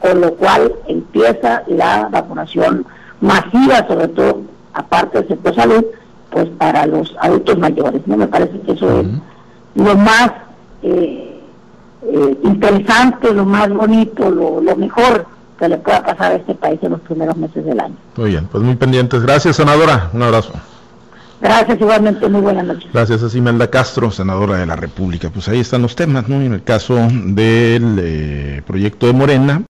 con 0.00 0.20
lo 0.20 0.34
cual 0.34 0.72
empieza 0.86 1.62
la 1.66 2.08
vacunación 2.10 2.86
masiva, 3.20 3.86
sobre 3.86 4.08
todo 4.08 4.42
aparte 4.72 5.18
del 5.18 5.28
sector 5.28 5.54
salud, 5.54 5.84
pues 6.30 6.48
para 6.58 6.86
los 6.86 7.14
adultos 7.20 7.58
mayores. 7.58 8.00
¿no? 8.06 8.16
Me 8.16 8.28
parece 8.28 8.60
que 8.60 8.72
eso 8.72 9.00
es 9.00 9.06
lo 9.74 9.96
más 9.96 10.30
eh, 10.82 11.40
eh, 12.02 12.38
interesante, 12.44 13.32
lo 13.32 13.44
más 13.44 13.72
bonito, 13.72 14.30
lo, 14.30 14.60
lo 14.60 14.76
mejor 14.76 15.26
que 15.60 15.68
le 15.68 15.76
pueda 15.76 16.02
pasar 16.02 16.32
a 16.32 16.34
este 16.36 16.54
país 16.54 16.80
en 16.82 16.92
los 16.92 17.00
primeros 17.02 17.36
meses 17.36 17.64
del 17.64 17.78
año. 17.78 17.94
Muy 18.16 18.30
bien, 18.30 18.48
pues 18.50 18.64
muy 18.64 18.76
pendientes. 18.76 19.22
Gracias, 19.22 19.56
senadora. 19.56 20.10
Un 20.12 20.22
abrazo. 20.22 20.52
Gracias, 21.40 21.80
igualmente, 21.80 22.28
muy 22.28 22.40
buenas 22.42 22.66
noches. 22.66 22.90
Gracias 22.92 23.22
a 23.22 23.30
Simelda 23.30 23.68
Castro, 23.68 24.10
senadora 24.10 24.58
de 24.58 24.66
la 24.66 24.76
República. 24.76 25.30
Pues 25.30 25.48
ahí 25.48 25.60
están 25.60 25.82
los 25.82 25.96
temas, 25.96 26.28
¿no? 26.28 26.40
En 26.42 26.52
el 26.52 26.62
caso 26.62 26.96
del 27.10 27.98
eh, 27.98 28.62
proyecto 28.66 29.06
de 29.06 29.12
Morena, 29.14 29.58